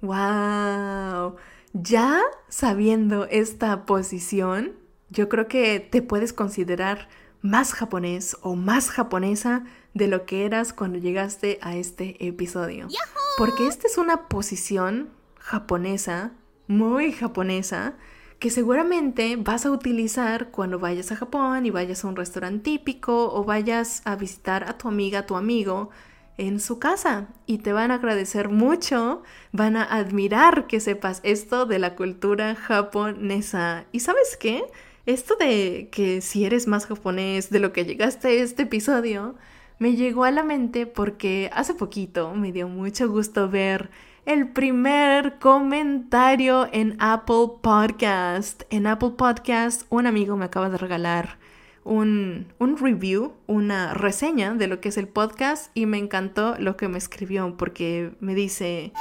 Wow. 0.00 1.36
Ya 1.72 2.20
sabiendo 2.48 3.26
esta 3.26 3.86
posición, 3.86 4.72
yo 5.08 5.28
creo 5.28 5.48
que 5.48 5.80
te 5.80 6.02
puedes 6.02 6.32
considerar 6.32 7.08
más 7.40 7.72
japonés 7.72 8.36
o 8.42 8.54
más 8.54 8.90
japonesa 8.90 9.64
de 9.94 10.06
lo 10.06 10.26
que 10.26 10.44
eras 10.44 10.72
cuando 10.72 10.98
llegaste 10.98 11.58
a 11.60 11.76
este 11.76 12.26
episodio. 12.26 12.88
Porque 13.36 13.66
esta 13.66 13.86
es 13.86 13.98
una 13.98 14.28
posición 14.28 15.10
japonesa, 15.42 16.32
muy 16.68 17.12
japonesa, 17.12 17.94
que 18.38 18.50
seguramente 18.50 19.36
vas 19.36 19.66
a 19.66 19.70
utilizar 19.70 20.50
cuando 20.50 20.78
vayas 20.78 21.12
a 21.12 21.16
Japón 21.16 21.66
y 21.66 21.70
vayas 21.70 22.04
a 22.04 22.08
un 22.08 22.16
restaurante 22.16 22.62
típico 22.62 23.32
o 23.32 23.44
vayas 23.44 24.02
a 24.04 24.16
visitar 24.16 24.64
a 24.68 24.78
tu 24.78 24.88
amiga, 24.88 25.20
a 25.20 25.26
tu 25.26 25.36
amigo 25.36 25.90
en 26.38 26.58
su 26.60 26.78
casa 26.78 27.28
y 27.46 27.58
te 27.58 27.72
van 27.72 27.90
a 27.90 27.96
agradecer 27.96 28.48
mucho, 28.48 29.22
van 29.52 29.76
a 29.76 29.84
admirar 29.84 30.66
que 30.66 30.80
sepas 30.80 31.20
esto 31.22 31.66
de 31.66 31.78
la 31.78 31.94
cultura 31.94 32.54
japonesa. 32.54 33.84
¿Y 33.92 34.00
sabes 34.00 34.36
qué? 34.36 34.64
Esto 35.06 35.36
de 35.36 35.88
que 35.92 36.20
si 36.20 36.44
eres 36.44 36.66
más 36.66 36.86
japonés 36.86 37.50
de 37.50 37.60
lo 37.60 37.72
que 37.72 37.84
llegaste 37.84 38.28
a 38.28 38.30
este 38.30 38.62
episodio, 38.62 39.36
me 39.82 39.96
llegó 39.96 40.22
a 40.22 40.30
la 40.30 40.44
mente 40.44 40.86
porque 40.86 41.50
hace 41.52 41.74
poquito 41.74 42.32
me 42.36 42.52
dio 42.52 42.68
mucho 42.68 43.08
gusto 43.08 43.50
ver 43.50 43.90
el 44.26 44.46
primer 44.46 45.40
comentario 45.40 46.68
en 46.70 46.94
Apple 47.00 47.54
Podcast. 47.60 48.62
En 48.70 48.86
Apple 48.86 49.14
Podcast, 49.18 49.82
un 49.88 50.06
amigo 50.06 50.36
me 50.36 50.44
acaba 50.44 50.70
de 50.70 50.78
regalar 50.78 51.36
un, 51.82 52.46
un, 52.60 52.76
review, 52.76 53.32
una 53.48 53.92
reseña 53.92 54.54
de 54.54 54.68
lo 54.68 54.80
que 54.80 54.90
es 54.90 54.96
el 54.98 55.08
podcast 55.08 55.76
y 55.76 55.86
me 55.86 55.98
encantó 55.98 56.54
lo 56.60 56.76
que 56.76 56.86
me 56.86 56.98
escribió 56.98 57.56
porque 57.56 58.12
me 58.20 58.36
dice, 58.36 58.92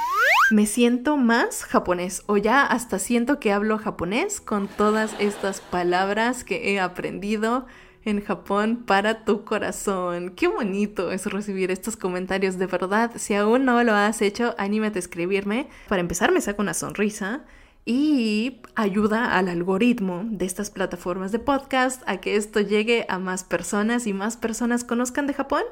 me 0.50 0.66
siento 0.66 1.16
más 1.16 1.64
japonés 1.64 2.24
o 2.26 2.38
ya 2.38 2.66
hasta 2.66 2.98
siento 2.98 3.40
que 3.40 3.52
hablo 3.52 3.78
japonés 3.78 4.42
con 4.42 4.68
todas 4.68 5.14
estas 5.20 5.62
palabras 5.62 6.44
que 6.44 6.74
he 6.74 6.80
aprendido 6.80 7.68
en 8.06 8.24
Japón 8.24 8.84
para 8.86 9.24
tu 9.26 9.44
corazón. 9.44 10.32
Qué 10.36 10.48
bonito 10.48 11.12
es 11.12 11.26
recibir 11.26 11.72
estos 11.72 11.98
comentarios 11.98 12.58
de 12.58 12.68
verdad. 12.68 13.12
Si 13.16 13.34
aún 13.34 13.66
no 13.66 13.84
lo 13.84 13.94
has 13.94 14.22
hecho, 14.22 14.56
anímate 14.58 15.00
a 15.00 15.02
escribirme. 15.02 15.68
Para 15.88 16.02
empezar, 16.02 16.32
me 16.32 16.42
saca 16.42 16.62
una 16.62 16.74
sonrisa 16.74 17.44
y 17.86 18.62
ayuda 18.76 19.38
al 19.38 19.50
algoritmo 19.50 20.24
de 20.26 20.46
estas 20.46 20.70
plataformas 20.70 21.32
de 21.32 21.40
podcast 21.40 22.04
a 22.06 22.18
que 22.18 22.36
esto 22.36 22.60
llegue 22.60 23.06
a 23.10 23.18
más 23.18 23.44
personas 23.44 24.06
y 24.06 24.14
más 24.14 24.38
personas 24.38 24.84
conozcan 24.84 25.28
de 25.28 25.34
Japón. 25.34 25.64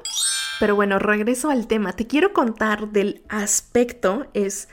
Pero 0.58 0.74
bueno, 0.74 0.98
regreso 0.98 1.50
al 1.50 1.66
tema. 1.66 1.92
Te 1.92 2.06
quiero 2.06 2.32
contar 2.32 2.90
del 2.90 3.22
aspecto, 3.28 4.26
es 4.34 4.68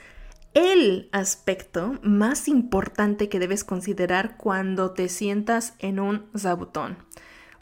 el 0.54 1.08
aspecto 1.12 1.94
más 2.02 2.48
importante 2.48 3.28
que 3.28 3.38
debes 3.38 3.64
considerar 3.64 4.36
cuando 4.36 4.90
te 4.90 5.08
sientas 5.08 5.74
en 5.78 6.00
un 6.00 6.26
zabutón. 6.36 6.98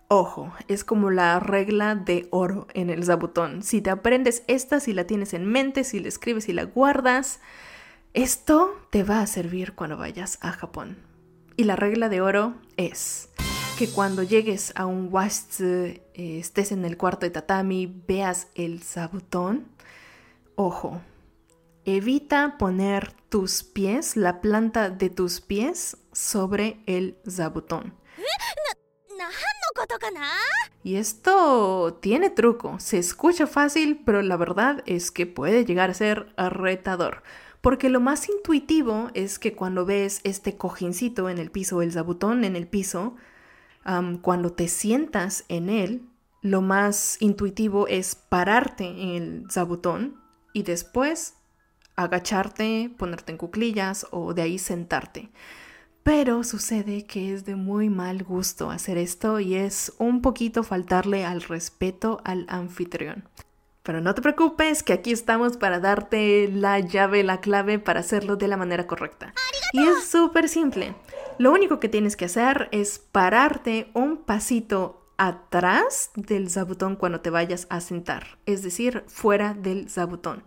Ojo, 0.08 0.52
es 0.68 0.84
como 0.84 1.10
la 1.10 1.40
regla 1.40 1.96
de 1.96 2.28
oro 2.30 2.68
en 2.74 2.90
el 2.90 3.04
zabutón. 3.04 3.64
Si 3.64 3.80
te 3.80 3.90
aprendes 3.90 4.44
esta, 4.46 4.78
si 4.78 4.92
la 4.92 5.04
tienes 5.04 5.34
en 5.34 5.46
mente, 5.46 5.82
si 5.82 5.98
la 5.98 6.06
escribes 6.06 6.48
y 6.48 6.52
la 6.52 6.62
guardas, 6.62 7.40
esto 8.14 8.72
te 8.90 9.02
va 9.02 9.20
a 9.20 9.26
servir 9.26 9.74
cuando 9.74 9.96
vayas 9.96 10.38
a 10.42 10.52
Japón. 10.52 10.96
Y 11.56 11.64
la 11.64 11.74
regla 11.74 12.08
de 12.08 12.20
oro 12.20 12.54
es 12.76 13.30
que 13.78 13.88
cuando 13.88 14.22
llegues 14.22 14.72
a 14.76 14.86
un 14.86 15.08
wast, 15.10 15.60
eh, 15.60 16.02
estés 16.14 16.70
en 16.70 16.84
el 16.84 16.96
cuarto 16.96 17.26
de 17.26 17.30
tatami, 17.30 18.02
veas 18.06 18.46
el 18.54 18.82
zabutón, 18.82 19.66
ojo, 20.54 21.00
evita 21.84 22.58
poner 22.58 23.12
tus 23.28 23.64
pies, 23.64 24.16
la 24.16 24.40
planta 24.40 24.88
de 24.88 25.10
tus 25.10 25.40
pies, 25.40 25.96
sobre 26.12 26.80
el 26.86 27.18
zabutón. 27.28 27.94
Y 30.82 30.96
esto 30.96 31.98
tiene 32.00 32.30
truco, 32.30 32.78
se 32.78 32.98
escucha 32.98 33.46
fácil, 33.46 34.02
pero 34.04 34.22
la 34.22 34.36
verdad 34.36 34.82
es 34.86 35.10
que 35.10 35.26
puede 35.26 35.64
llegar 35.64 35.90
a 35.90 35.94
ser 35.94 36.32
retador. 36.36 37.22
Porque 37.60 37.88
lo 37.88 38.00
más 38.00 38.28
intuitivo 38.28 39.10
es 39.14 39.38
que 39.38 39.54
cuando 39.54 39.84
ves 39.84 40.20
este 40.22 40.56
cojincito 40.56 41.28
en 41.28 41.38
el 41.38 41.50
piso, 41.50 41.82
el 41.82 41.92
zabutón 41.92 42.44
en 42.44 42.54
el 42.54 42.68
piso, 42.68 43.16
cuando 44.22 44.52
te 44.52 44.68
sientas 44.68 45.44
en 45.48 45.70
él, 45.70 46.02
lo 46.42 46.62
más 46.62 47.16
intuitivo 47.20 47.88
es 47.88 48.14
pararte 48.14 48.84
en 48.84 48.98
el 49.08 49.50
zabutón 49.50 50.20
y 50.52 50.62
después 50.62 51.34
agacharte, 51.96 52.94
ponerte 52.96 53.32
en 53.32 53.38
cuclillas 53.38 54.06
o 54.12 54.34
de 54.34 54.42
ahí 54.42 54.58
sentarte. 54.58 55.30
Pero 56.06 56.44
sucede 56.44 57.04
que 57.04 57.34
es 57.34 57.44
de 57.44 57.56
muy 57.56 57.90
mal 57.90 58.22
gusto 58.22 58.70
hacer 58.70 58.96
esto 58.96 59.40
y 59.40 59.56
es 59.56 59.92
un 59.98 60.22
poquito 60.22 60.62
faltarle 60.62 61.24
al 61.24 61.42
respeto 61.42 62.20
al 62.22 62.46
anfitrión. 62.48 63.28
Pero 63.82 64.00
no 64.00 64.14
te 64.14 64.22
preocupes, 64.22 64.84
que 64.84 64.92
aquí 64.92 65.10
estamos 65.10 65.56
para 65.56 65.80
darte 65.80 66.46
la 66.46 66.78
llave, 66.78 67.24
la 67.24 67.40
clave 67.40 67.80
para 67.80 67.98
hacerlo 67.98 68.36
de 68.36 68.46
la 68.46 68.56
manera 68.56 68.86
correcta. 68.86 69.34
Y 69.72 69.82
es 69.84 70.04
súper 70.04 70.48
simple. 70.48 70.94
Lo 71.38 71.50
único 71.50 71.80
que 71.80 71.88
tienes 71.88 72.14
que 72.14 72.26
hacer 72.26 72.68
es 72.70 73.00
pararte 73.00 73.90
un 73.92 74.18
pasito 74.18 75.10
atrás 75.16 76.12
del 76.14 76.50
zabutón 76.50 76.94
cuando 76.94 77.20
te 77.20 77.30
vayas 77.30 77.66
a 77.68 77.80
sentar, 77.80 78.38
es 78.46 78.62
decir, 78.62 79.02
fuera 79.08 79.54
del 79.54 79.90
zabutón. 79.90 80.44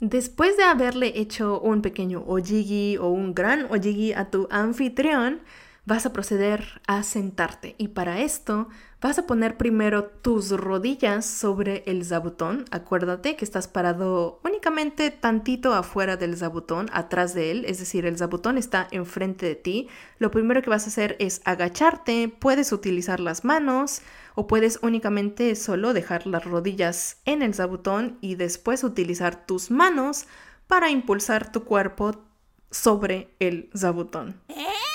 Después 0.00 0.58
de 0.58 0.64
haberle 0.64 1.18
hecho 1.18 1.58
un 1.58 1.80
pequeño 1.80 2.22
ojigi 2.26 2.98
o 2.98 3.08
un 3.08 3.34
gran 3.34 3.64
ojigi 3.70 4.12
a 4.12 4.30
tu 4.30 4.46
anfitrión, 4.50 5.40
vas 5.86 6.04
a 6.04 6.12
proceder 6.12 6.82
a 6.86 7.02
sentarte 7.02 7.76
y 7.78 7.88
para 7.88 8.20
esto 8.20 8.68
vas 9.00 9.18
a 9.18 9.26
poner 9.26 9.56
primero 9.56 10.04
tus 10.04 10.50
rodillas 10.50 11.24
sobre 11.24 11.82
el 11.86 12.04
zabutón. 12.04 12.66
Acuérdate 12.70 13.36
que 13.36 13.44
estás 13.44 13.68
parado 13.68 14.40
únicamente 14.44 15.10
tantito 15.10 15.72
afuera 15.72 16.18
del 16.18 16.36
zabutón, 16.36 16.90
atrás 16.92 17.32
de 17.32 17.50
él, 17.52 17.64
es 17.66 17.78
decir, 17.78 18.04
el 18.04 18.18
zabutón 18.18 18.58
está 18.58 18.88
enfrente 18.90 19.46
de 19.46 19.54
ti. 19.54 19.88
Lo 20.18 20.30
primero 20.30 20.60
que 20.60 20.70
vas 20.70 20.84
a 20.84 20.88
hacer 20.88 21.16
es 21.20 21.40
agacharte, 21.46 22.28
puedes 22.28 22.70
utilizar 22.72 23.18
las 23.18 23.44
manos 23.44 24.02
o 24.36 24.46
puedes 24.46 24.78
únicamente 24.82 25.56
solo 25.56 25.94
dejar 25.94 26.26
las 26.26 26.44
rodillas 26.44 27.16
en 27.24 27.42
el 27.42 27.54
zabutón 27.54 28.18
y 28.20 28.36
después 28.36 28.84
utilizar 28.84 29.46
tus 29.46 29.70
manos 29.70 30.26
para 30.68 30.90
impulsar 30.90 31.50
tu 31.50 31.64
cuerpo 31.64 32.22
sobre 32.70 33.34
el 33.40 33.70
zabutón. 33.76 34.40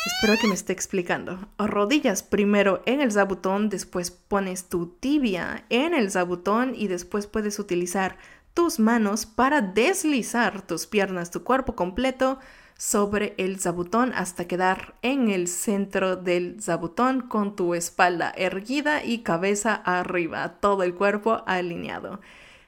Espero 0.06 0.38
que 0.40 0.48
me 0.48 0.54
esté 0.54 0.74
explicando. 0.74 1.50
Rodillas 1.58 2.22
primero 2.22 2.84
en 2.86 3.02
el 3.02 3.12
zabutón, 3.12 3.70
después 3.70 4.12
pones 4.12 4.70
tu 4.70 4.88
tibia 4.88 5.66
en 5.70 5.96
el 5.96 6.12
zabutón 6.12 6.74
y 6.76 6.88
después 6.88 7.26
puedes 7.26 7.58
utilizar 7.58 8.18
tus 8.54 8.80
manos 8.80 9.26
para 9.26 9.62
deslizar 9.62 10.62
tus 10.62 10.86
piernas, 10.86 11.32
tu 11.32 11.44
cuerpo 11.44 11.76
completo 11.76 12.38
sobre 12.82 13.36
el 13.38 13.60
zabutón 13.60 14.12
hasta 14.16 14.46
quedar 14.46 14.96
en 15.04 15.30
el 15.30 15.48
centro 15.48 16.16
del 16.16 16.58
zabutón 16.60 17.22
con 17.22 17.56
tu 17.56 17.76
espalda 17.76 18.34
erguida 18.36 19.06
y 19.06 19.20
cabeza 19.20 19.76
arriba, 19.76 20.58
todo 20.60 20.82
el 20.82 20.96
cuerpo 20.96 21.44
alineado. 21.46 22.22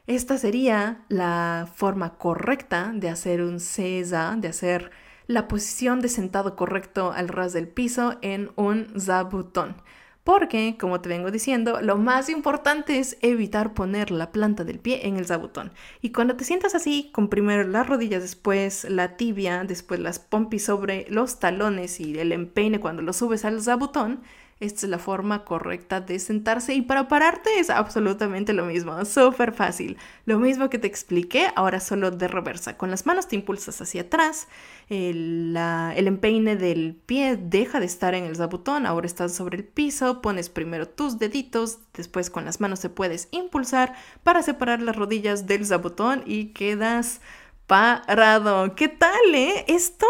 Esta 0.05 0.37
sería 0.37 1.03
la 1.09 1.67
forma 1.73 2.13
correcta 2.19 2.91
de 2.93 3.09
hacer 3.09 3.41
un 3.41 3.59
seiza, 3.59 4.35
de 4.37 4.49
hacer 4.49 4.91
la 5.25 5.47
posición 5.47 5.99
de 5.99 6.09
sentado 6.09 6.55
correcto 6.55 7.11
al 7.11 7.27
ras 7.27 7.51
del 7.51 7.67
piso 7.67 8.19
en 8.21 8.51
un 8.55 8.93
zabutón. 8.99 9.77
Porque, 10.23 10.77
como 10.79 11.01
te 11.01 11.09
vengo 11.09 11.31
diciendo, 11.31 11.81
lo 11.81 11.97
más 11.97 12.29
importante 12.29 12.99
es 12.99 13.17
evitar 13.21 13.73
poner 13.73 14.09
la 14.09 14.31
planta 14.31 14.63
del 14.63 14.79
pie 14.79 15.05
en 15.05 15.17
el 15.17 15.25
zabutón. 15.25 15.73
Y 16.01 16.11
cuando 16.11 16.37
te 16.37 16.45
sientas 16.45 16.75
así, 16.75 17.09
con 17.13 17.27
primero 17.27 17.65
las 17.65 17.87
rodillas, 17.87 18.21
después 18.21 18.85
la 18.85 19.17
tibia, 19.17 19.65
después 19.65 19.99
las 19.99 20.19
pompis 20.19 20.63
sobre 20.63 21.05
los 21.09 21.39
talones 21.39 21.99
y 21.99 22.17
el 22.17 22.31
empeine 22.31 22.79
cuando 22.79 23.01
lo 23.01 23.11
subes 23.11 23.43
al 23.43 23.61
zabutón, 23.61 24.21
esta 24.59 24.85
es 24.85 24.89
la 24.89 24.99
forma 24.99 25.43
correcta 25.43 25.99
de 25.99 26.19
sentarse 26.19 26.73
y 26.73 26.81
para 26.81 27.07
pararte 27.07 27.59
es 27.59 27.69
absolutamente 27.69 28.53
lo 28.53 28.65
mismo, 28.65 29.03
súper 29.05 29.53
fácil. 29.53 29.97
Lo 30.25 30.39
mismo 30.39 30.69
que 30.69 30.79
te 30.79 30.87
expliqué, 30.87 31.47
ahora 31.55 31.79
solo 31.79 32.11
de 32.11 32.27
reversa. 32.27 32.77
Con 32.77 32.89
las 32.91 33.05
manos 33.05 33.27
te 33.27 33.35
impulsas 33.35 33.81
hacia 33.81 34.03
atrás, 34.03 34.47
el, 34.89 35.55
empeine 35.95 36.55
del 36.55 36.95
pie 37.05 37.37
deja 37.37 37.79
de 37.79 37.85
estar 37.85 38.15
en 38.15 38.25
el 38.25 38.35
zabutón, 38.35 38.85
ahora 38.85 39.07
estás 39.07 39.33
sobre 39.33 39.57
el 39.57 39.63
piso, 39.63 40.21
pones 40.21 40.49
primero 40.49 40.87
tus 40.87 41.19
deditos, 41.19 41.79
después 41.93 42.29
con 42.29 42.45
las 42.45 42.61
manos 42.61 42.79
te 42.79 42.89
puedes 42.89 43.27
impulsar 43.31 43.93
para 44.23 44.43
separar 44.43 44.81
las 44.81 44.95
rodillas 44.95 45.47
del 45.47 45.65
zabutón 45.65 46.23
y 46.25 46.53
quedas 46.53 47.21
parado. 47.67 48.75
¿Qué 48.75 48.87
tal, 48.87 49.33
eh? 49.33 49.65
Esto 49.67 50.07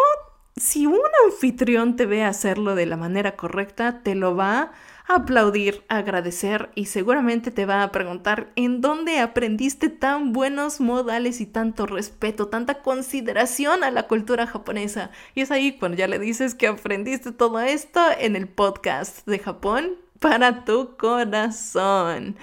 si 0.56 0.86
un 0.86 1.00
anfitrión 1.26 1.96
te 1.96 2.06
ve 2.06 2.24
hacerlo 2.24 2.76
de 2.76 2.86
la 2.86 2.98
manera 2.98 3.36
correcta, 3.36 4.02
te 4.04 4.14
lo 4.14 4.36
va 4.36 4.72
a 5.08 5.16
aplaudir, 5.16 5.84
agradecer 5.90 6.70
y 6.76 6.86
seguramente 6.86 7.52
te 7.52 7.66
va 7.66 7.84
a 7.84 7.92
preguntar 7.92 8.52
en 8.56 8.80
dónde 8.80 9.20
aprendiste 9.20 9.90
tan 9.90 10.32
buenos 10.32 10.80
modales 10.80 11.42
y 11.42 11.48
tanto 11.48 11.86
respeto, 11.88 12.48
tanta 12.48 12.82
consideración 12.82 13.84
a 13.84 13.92
la 13.92 14.08
cultura 14.08 14.46
japonesa. 14.46 15.10
Y 15.34 15.42
es 15.42 15.52
ahí 15.52 15.78
cuando 15.78 15.98
ya 15.98 16.08
le 16.08 16.20
dices 16.20 16.54
que 16.56 16.68
aprendiste 16.68 17.32
todo 17.32 17.60
esto 17.60 18.00
en 18.20 18.36
el 18.36 18.48
podcast 18.48 19.26
de 19.26 19.40
Japón 19.40 19.98
para 20.20 20.64
tu 20.66 20.96
corazón. 20.98 22.38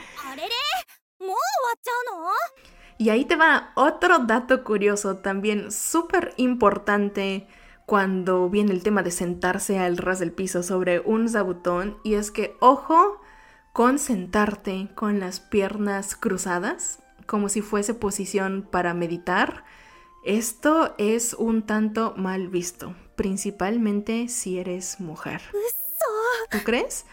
Y 2.99 3.09
ahí 3.09 3.25
te 3.25 3.37
va 3.37 3.73
otro 3.77 4.19
dato 4.19 4.63
curioso 4.65 5.19
también 5.19 5.73
súper 5.73 6.35
importante 6.37 7.47
cuando 7.91 8.49
viene 8.49 8.71
el 8.71 8.85
tema 8.85 9.03
de 9.03 9.11
sentarse 9.11 9.81
al 9.81 9.97
ras 9.97 10.21
del 10.21 10.31
piso 10.31 10.63
sobre 10.63 11.01
un 11.01 11.29
zabutón 11.29 11.99
y 12.05 12.15
es 12.15 12.31
que 12.31 12.57
ojo 12.61 13.21
con 13.73 13.99
sentarte 13.99 14.91
con 14.95 15.19
las 15.19 15.41
piernas 15.41 16.15
cruzadas 16.15 17.01
como 17.27 17.49
si 17.49 17.63
fuese 17.63 17.93
posición 17.93 18.65
para 18.71 18.95
meditar. 18.95 19.65
Esto 20.25 20.95
es 20.99 21.35
un 21.35 21.63
tanto 21.67 22.15
mal 22.17 22.47
visto, 22.47 22.95
principalmente 23.17 24.29
si 24.29 24.61
eres 24.61 25.01
mujer. 25.01 25.43
¿Tú 26.53 26.59
crees? 26.63 27.07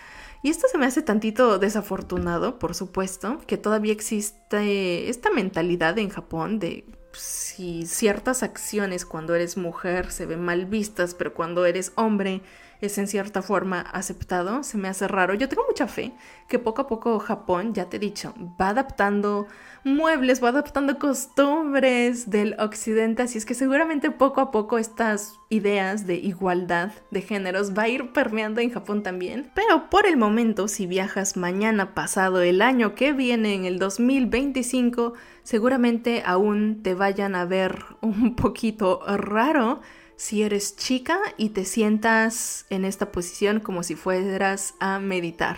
Y 0.44 0.52
esto 0.52 0.68
se 0.72 0.78
me 0.78 0.86
hace 0.86 1.02
tantito 1.02 1.58
desafortunado, 1.58 2.60
por 2.60 2.76
supuesto, 2.76 3.40
que 3.48 3.58
todavía 3.58 3.94
existe 3.94 5.10
esta 5.10 5.32
mentalidad 5.32 5.98
en 5.98 6.10
Japón 6.10 6.60
de 6.60 6.86
si 7.20 7.86
ciertas 7.86 8.44
acciones 8.44 9.06
cuando 9.06 9.36
eres 9.36 9.58
mujer 9.58 10.12
se 10.12 10.26
ven 10.26 10.42
mal 10.42 10.66
vistas, 10.66 11.14
pero 11.14 11.34
cuando 11.34 11.66
eres 11.66 11.92
hombre 11.96 12.42
es 12.82 12.98
en 12.98 13.08
cierta 13.08 13.42
forma 13.42 13.82
aceptado, 13.82 14.64
se 14.64 14.78
me 14.78 14.88
hace 14.88 15.08
raro. 15.08 15.34
Yo 15.34 15.50
tengo 15.50 15.64
mucha 15.68 15.88
fe 15.88 16.14
que 16.48 16.60
poco 16.60 16.84
a 16.84 16.88
poco 16.88 17.20
Japón, 17.20 17.74
ya 17.74 17.90
te 17.90 17.98
he 17.98 18.00
dicho, 18.00 18.34
va 18.60 18.70
adaptando 18.70 19.48
muebles, 19.84 20.44
va 20.44 20.50
adaptando 20.50 21.00
costumbres 21.00 22.30
del 22.30 22.56
occidente, 22.60 23.24
así 23.24 23.38
es 23.38 23.46
que 23.46 23.54
seguramente 23.54 24.12
poco 24.12 24.42
a 24.42 24.52
poco 24.52 24.78
estas 24.78 25.40
ideas 25.50 26.06
de 26.06 26.16
igualdad 26.16 26.92
de 27.10 27.22
géneros 27.22 27.74
va 27.78 27.84
a 27.84 27.90
ir 27.90 28.12
permeando 28.12 28.62
en 28.62 28.72
Japón 28.72 29.02
también. 29.02 29.52
Pero 29.56 29.90
por 29.90 30.06
el 30.06 30.18
momento, 30.18 30.68
si 30.68 30.88
viajas 30.88 31.38
mañana 31.38 31.94
pasado 31.96 32.42
el 32.42 32.62
año 32.62 32.96
que 32.96 33.14
viene, 33.14 33.56
en 33.56 33.66
el 33.66 33.80
2025, 33.80 35.14
seguramente 35.44 36.24
aún 36.26 36.84
te 36.84 36.94
vayan 36.94 37.36
a 37.36 37.46
ver 37.46 37.84
un 38.02 38.36
poquito 38.36 39.02
raro 39.06 39.82
si 40.18 40.42
eres 40.42 40.76
chica 40.76 41.20
y 41.38 41.50
te 41.50 41.64
sientas 41.64 42.66
en 42.70 42.84
esta 42.84 43.12
posición 43.12 43.60
como 43.60 43.84
si 43.84 43.96
fueras 43.96 44.74
a 44.80 45.00
meditar. 45.00 45.58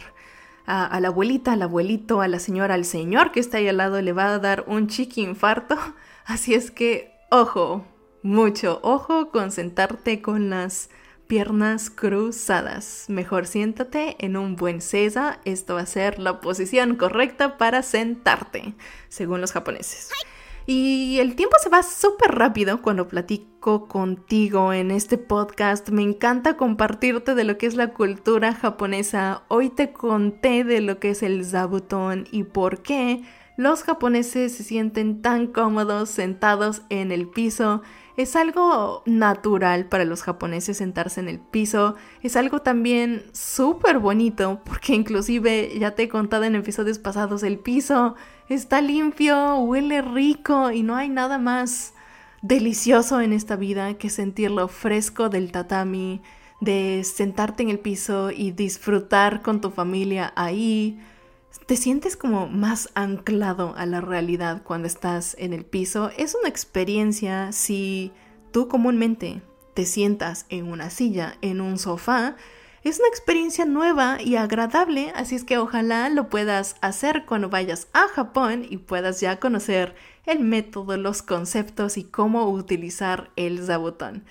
A, 0.72 1.00
la 1.00 1.08
abuelita, 1.08 1.54
al 1.54 1.64
abuelito, 1.64 2.22
a 2.22 2.28
la 2.28 2.38
señora, 2.38 2.76
al 2.76 2.86
señor 2.86 3.32
que 3.32 3.40
está 3.40 3.58
ahí 3.58 3.68
al 3.68 3.78
lado 3.78 4.00
le 4.04 4.14
va 4.14 4.36
a 4.36 4.38
dar 4.38 4.66
un 4.68 4.88
chiqui 4.88 5.24
infarto. 5.24 5.76
Así 6.26 6.54
es 6.54 6.70
que, 6.70 7.12
ojo, 7.32 7.88
mucho 8.22 8.80
ojo 8.84 9.32
con 9.32 9.52
sentarte 9.52 10.22
con 10.22 10.52
las 10.52 10.92
piernas 11.26 11.90
cruzadas. 11.90 13.06
Mejor 13.08 13.48
siéntate 13.48 14.16
en 14.20 14.38
un 14.38 14.56
buen 14.56 14.82
sesa. 14.82 15.40
Esto 15.44 15.76
va 15.76 15.82
a 15.82 15.86
ser 15.88 16.20
la 16.20 16.40
posición 16.40 16.98
correcta 16.98 17.58
para 17.58 17.82
sentarte, 17.82 18.76
según 19.08 19.42
los 19.42 19.52
japoneses. 19.52 20.12
Y 20.72 21.18
el 21.18 21.36
tiempo 21.36 21.56
se 21.60 21.70
va 21.70 21.82
súper 21.82 22.36
rápido 22.36 22.84
cuando 22.84 23.08
platico 23.08 23.88
contigo 23.88 24.72
en 24.72 24.92
este 24.92 25.18
podcast. 25.18 25.90
Me 25.90 26.04
encanta 26.04 26.58
compartirte 26.58 27.34
de 27.34 27.44
lo 27.44 27.58
que 27.58 27.66
es 27.66 27.74
la 27.74 27.92
cultura 27.92 28.54
japonesa. 28.54 29.42
Hoy 29.48 29.70
te 29.72 29.92
conté 29.94 30.64
de 30.64 30.82
lo 30.82 31.00
que 31.00 31.10
es 31.10 31.24
el 31.24 31.44
zabutón 31.44 32.28
y 32.30 32.44
por 32.44 32.84
qué 32.84 33.24
Los 33.58 33.82
japoneses 33.82 34.56
se 34.56 34.64
sienten 34.64 35.24
tan 35.24 35.48
cómodos 35.48 36.10
sentados 36.12 36.84
en 36.90 37.12
el 37.12 37.28
piso. 37.28 37.82
Es 38.20 38.36
algo 38.36 39.02
natural 39.06 39.86
para 39.86 40.04
los 40.04 40.24
japoneses 40.24 40.76
sentarse 40.76 41.22
en 41.22 41.30
el 41.30 41.40
piso. 41.40 41.96
Es 42.22 42.36
algo 42.36 42.62
también 42.62 43.24
súper 43.32 44.00
bonito 44.00 44.60
porque 44.66 44.94
inclusive 44.94 45.72
ya 45.80 45.92
te 45.92 46.04
he 46.04 46.10
contado 46.10 46.44
en 46.44 46.56
episodios 46.56 47.00
pasados, 47.00 47.44
el 47.44 47.60
piso 47.60 48.16
está 48.50 48.82
limpio, 48.82 49.60
huele 49.60 50.02
rico 50.02 50.70
y 50.70 50.84
no 50.84 50.98
hay 50.98 51.08
nada 51.08 51.38
más 51.38 51.94
delicioso 52.42 53.22
en 53.22 53.32
esta 53.32 53.56
vida 53.56 53.94
que 53.94 54.10
sentir 54.10 54.52
lo 54.52 54.68
fresco 54.68 55.30
del 55.30 55.54
tatami, 55.54 56.22
de 56.60 57.06
sentarte 57.06 57.64
en 57.64 57.70
el 57.70 57.80
piso 57.80 58.32
y 58.32 58.52
disfrutar 58.52 59.42
con 59.42 59.62
tu 59.62 59.72
familia 59.72 60.34
ahí. 60.36 61.00
Te 61.70 61.78
sientes 61.78 62.18
como 62.18 62.48
más 62.48 62.90
anclado 62.96 63.76
a 63.78 63.86
la 63.86 64.02
realidad 64.02 64.64
cuando 64.64 64.88
estás 64.88 65.36
en 65.38 65.54
el 65.54 65.66
piso. 65.66 66.10
Es 66.18 66.34
una 66.34 66.50
experiencia 66.50 67.52
si 67.52 68.12
tú 68.52 68.68
comúnmente 68.68 69.44
te 69.76 69.86
sientas 69.86 70.48
en 70.50 70.68
una 70.68 70.90
silla, 70.90 71.38
en 71.44 71.62
un 71.62 71.78
sofá, 71.78 72.38
es 72.84 72.98
una 72.98 73.08
experiencia 73.10 73.66
nueva 73.66 74.18
y 74.20 74.36
agradable, 74.36 75.12
así 75.14 75.36
es 75.36 75.44
que 75.44 75.60
ojalá 75.60 76.10
lo 76.10 76.28
puedas 76.28 76.76
hacer 76.82 77.28
cuando 77.28 77.50
vayas 77.50 77.88
a 77.94 78.08
Japón 78.08 78.66
y 78.68 78.78
puedas 78.78 79.22
ya 79.22 79.40
conocer 79.40 79.94
el 80.26 80.40
método, 80.40 80.98
los 80.98 81.22
conceptos 81.22 81.98
y 81.98 82.04
cómo 82.04 82.50
utilizar 82.50 83.30
el 83.36 83.64
zabutón. 83.64 84.24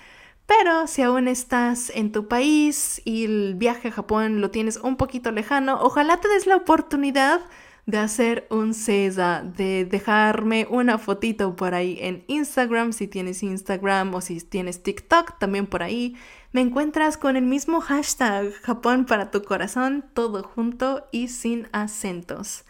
Pero 0.49 0.87
si 0.87 1.03
aún 1.03 1.27
estás 1.27 1.91
en 1.93 2.11
tu 2.11 2.27
país 2.27 3.03
y 3.05 3.25
el 3.25 3.53
viaje 3.53 3.89
a 3.89 3.91
Japón 3.91 4.41
lo 4.41 4.49
tienes 4.49 4.77
un 4.77 4.95
poquito 4.95 5.31
lejano, 5.31 5.77
ojalá 5.79 6.17
te 6.17 6.27
des 6.27 6.47
la 6.47 6.55
oportunidad 6.55 7.41
de 7.85 7.99
hacer 7.99 8.47
un 8.49 8.73
CESA, 8.73 9.43
de 9.43 9.85
dejarme 9.85 10.65
una 10.67 10.97
fotito 10.97 11.55
por 11.55 11.75
ahí 11.75 11.99
en 12.01 12.23
Instagram, 12.25 12.93
si 12.93 13.07
tienes 13.07 13.43
Instagram 13.43 14.15
o 14.15 14.21
si 14.21 14.41
tienes 14.41 14.81
TikTok, 14.81 15.37
también 15.37 15.67
por 15.67 15.83
ahí. 15.83 16.15
Me 16.51 16.61
encuentras 16.61 17.17
con 17.17 17.35
el 17.35 17.45
mismo 17.45 17.79
hashtag 17.79 18.51
Japón 18.63 19.05
para 19.05 19.29
tu 19.29 19.43
corazón, 19.43 20.03
todo 20.15 20.41
junto 20.41 21.05
y 21.11 21.27
sin 21.27 21.67
acentos. 21.73 22.65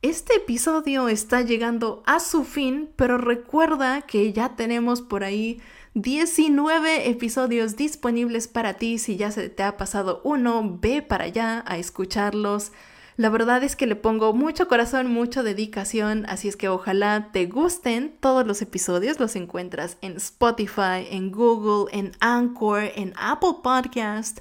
Este 0.00 0.36
episodio 0.36 1.08
está 1.08 1.42
llegando 1.42 2.02
a 2.06 2.18
su 2.18 2.44
fin, 2.44 2.88
pero 2.96 3.18
recuerda 3.18 4.00
que 4.00 4.32
ya 4.32 4.56
tenemos 4.56 5.02
por 5.02 5.22
ahí 5.22 5.60
19 5.94 7.10
episodios 7.10 7.76
disponibles 7.76 8.46
para 8.46 8.74
ti. 8.74 8.98
Si 8.98 9.16
ya 9.16 9.30
se 9.30 9.48
te 9.48 9.62
ha 9.62 9.76
pasado 9.76 10.20
uno, 10.22 10.78
ve 10.80 11.02
para 11.02 11.24
allá 11.24 11.64
a 11.66 11.78
escucharlos. 11.78 12.72
La 13.16 13.28
verdad 13.28 13.62
es 13.64 13.76
que 13.76 13.86
le 13.86 13.96
pongo 13.96 14.32
mucho 14.32 14.68
corazón, 14.68 15.08
mucha 15.08 15.42
dedicación, 15.42 16.24
así 16.28 16.48
es 16.48 16.56
que 16.56 16.68
ojalá 16.68 17.30
te 17.32 17.46
gusten 17.46 18.14
todos 18.20 18.46
los 18.46 18.62
episodios. 18.62 19.18
Los 19.18 19.36
encuentras 19.36 19.98
en 20.00 20.16
Spotify, 20.16 21.06
en 21.10 21.30
Google, 21.32 21.90
en 21.92 22.12
Anchor, 22.20 22.84
en 22.94 23.12
Apple 23.16 23.56
Podcast 23.62 24.40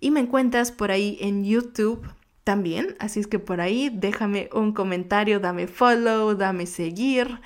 y 0.00 0.10
me 0.10 0.20
encuentras 0.20 0.72
por 0.72 0.90
ahí 0.90 1.18
en 1.20 1.44
YouTube 1.44 2.06
también. 2.42 2.96
Así 2.98 3.20
es 3.20 3.26
que 3.26 3.38
por 3.38 3.60
ahí 3.60 3.90
déjame 3.92 4.48
un 4.52 4.72
comentario, 4.72 5.40
dame 5.40 5.66
follow, 5.66 6.34
dame 6.34 6.66
seguir. 6.66 7.38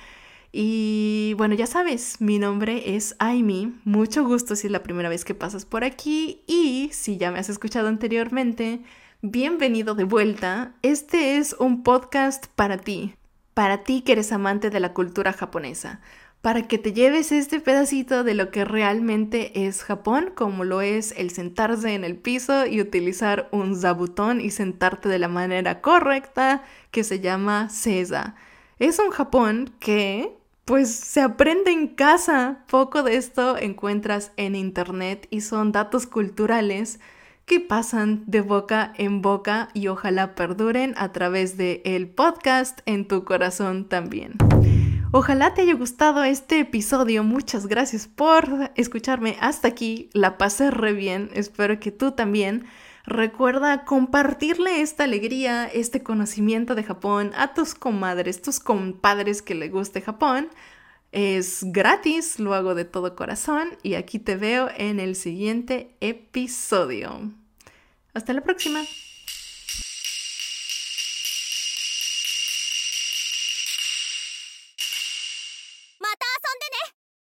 Y 0.51 1.33
bueno, 1.37 1.55
ya 1.55 1.65
sabes, 1.65 2.19
mi 2.19 2.37
nombre 2.37 2.95
es 2.95 3.15
Aimi. 3.19 3.73
Mucho 3.85 4.25
gusto 4.25 4.55
si 4.55 4.67
es 4.67 4.71
la 4.71 4.83
primera 4.83 5.07
vez 5.07 5.23
que 5.23 5.33
pasas 5.33 5.65
por 5.65 5.83
aquí 5.83 6.43
y 6.45 6.89
si 6.91 7.17
ya 7.17 7.31
me 7.31 7.39
has 7.39 7.49
escuchado 7.49 7.87
anteriormente, 7.87 8.81
bienvenido 9.21 9.95
de 9.95 10.03
vuelta. 10.03 10.73
Este 10.81 11.37
es 11.37 11.55
un 11.57 11.83
podcast 11.83 12.47
para 12.55 12.77
ti, 12.77 13.15
para 13.53 13.83
ti 13.83 14.01
que 14.01 14.11
eres 14.11 14.33
amante 14.33 14.69
de 14.69 14.81
la 14.81 14.93
cultura 14.93 15.31
japonesa 15.31 16.01
para 16.41 16.63
que 16.67 16.79
te 16.79 16.91
lleves 16.91 17.31
este 17.31 17.59
pedacito 17.59 18.23
de 18.23 18.33
lo 18.33 18.49
que 18.49 18.65
realmente 18.65 19.67
es 19.67 19.83
Japón, 19.83 20.31
como 20.35 20.63
lo 20.63 20.81
es 20.81 21.13
el 21.15 21.29
sentarse 21.29 21.93
en 21.93 22.03
el 22.03 22.17
piso 22.17 22.65
y 22.65 22.81
utilizar 22.81 23.47
un 23.51 23.75
zabutón 23.75 24.41
y 24.41 24.49
sentarte 24.49 25.07
de 25.07 25.19
la 25.19 25.27
manera 25.27 25.81
correcta 25.81 26.63
que 26.89 27.03
se 27.03 27.19
llama 27.19 27.69
sesa. 27.69 28.35
Es 28.79 28.97
un 28.97 29.11
Japón 29.11 29.71
que 29.79 30.35
pues 30.65 30.93
se 30.93 31.21
aprende 31.21 31.71
en 31.71 31.87
casa. 31.87 32.65
Poco 32.69 33.03
de 33.03 33.15
esto 33.15 33.57
encuentras 33.57 34.31
en 34.37 34.55
internet 34.55 35.27
y 35.29 35.41
son 35.41 35.71
datos 35.71 36.07
culturales 36.07 36.99
que 37.45 37.59
pasan 37.59 38.23
de 38.27 38.41
boca 38.41 38.93
en 38.97 39.21
boca 39.21 39.69
y 39.73 39.87
ojalá 39.87 40.35
perduren 40.35 40.93
a 40.97 41.11
través 41.11 41.57
de 41.57 41.81
el 41.83 42.07
podcast 42.07 42.79
en 42.85 43.07
tu 43.07 43.25
corazón 43.25 43.89
también. 43.89 44.35
Ojalá 45.13 45.53
te 45.53 45.63
haya 45.63 45.73
gustado 45.73 46.23
este 46.23 46.59
episodio. 46.59 47.25
Muchas 47.25 47.67
gracias 47.67 48.07
por 48.07 48.71
escucharme 48.75 49.35
hasta 49.41 49.67
aquí. 49.67 50.09
La 50.13 50.37
pasé 50.37 50.71
re 50.71 50.93
bien. 50.93 51.29
Espero 51.33 51.81
que 51.81 51.91
tú 51.91 52.13
también. 52.13 52.63
Recuerda 53.05 53.83
compartirle 53.83 54.81
esta 54.81 55.05
alegría, 55.05 55.65
este 55.65 56.03
conocimiento 56.03 56.75
de 56.75 56.83
Japón 56.83 57.31
a 57.35 57.53
tus 57.53 57.73
comadres, 57.73 58.41
tus 58.41 58.59
compadres 58.59 59.41
que 59.41 59.55
le 59.55 59.69
guste 59.69 60.01
Japón. 60.01 60.49
Es 61.11 61.63
gratis, 61.63 62.39
lo 62.39 62.53
hago 62.53 62.73
de 62.75 62.85
todo 62.85 63.15
corazón 63.15 63.69
y 63.83 63.95
aquí 63.95 64.19
te 64.19 64.37
veo 64.37 64.69
en 64.77 64.99
el 64.99 65.15
siguiente 65.15 65.95
episodio. 65.99 67.31
Hasta 68.13 68.33
la 68.33 68.41
próxima. 68.41 68.81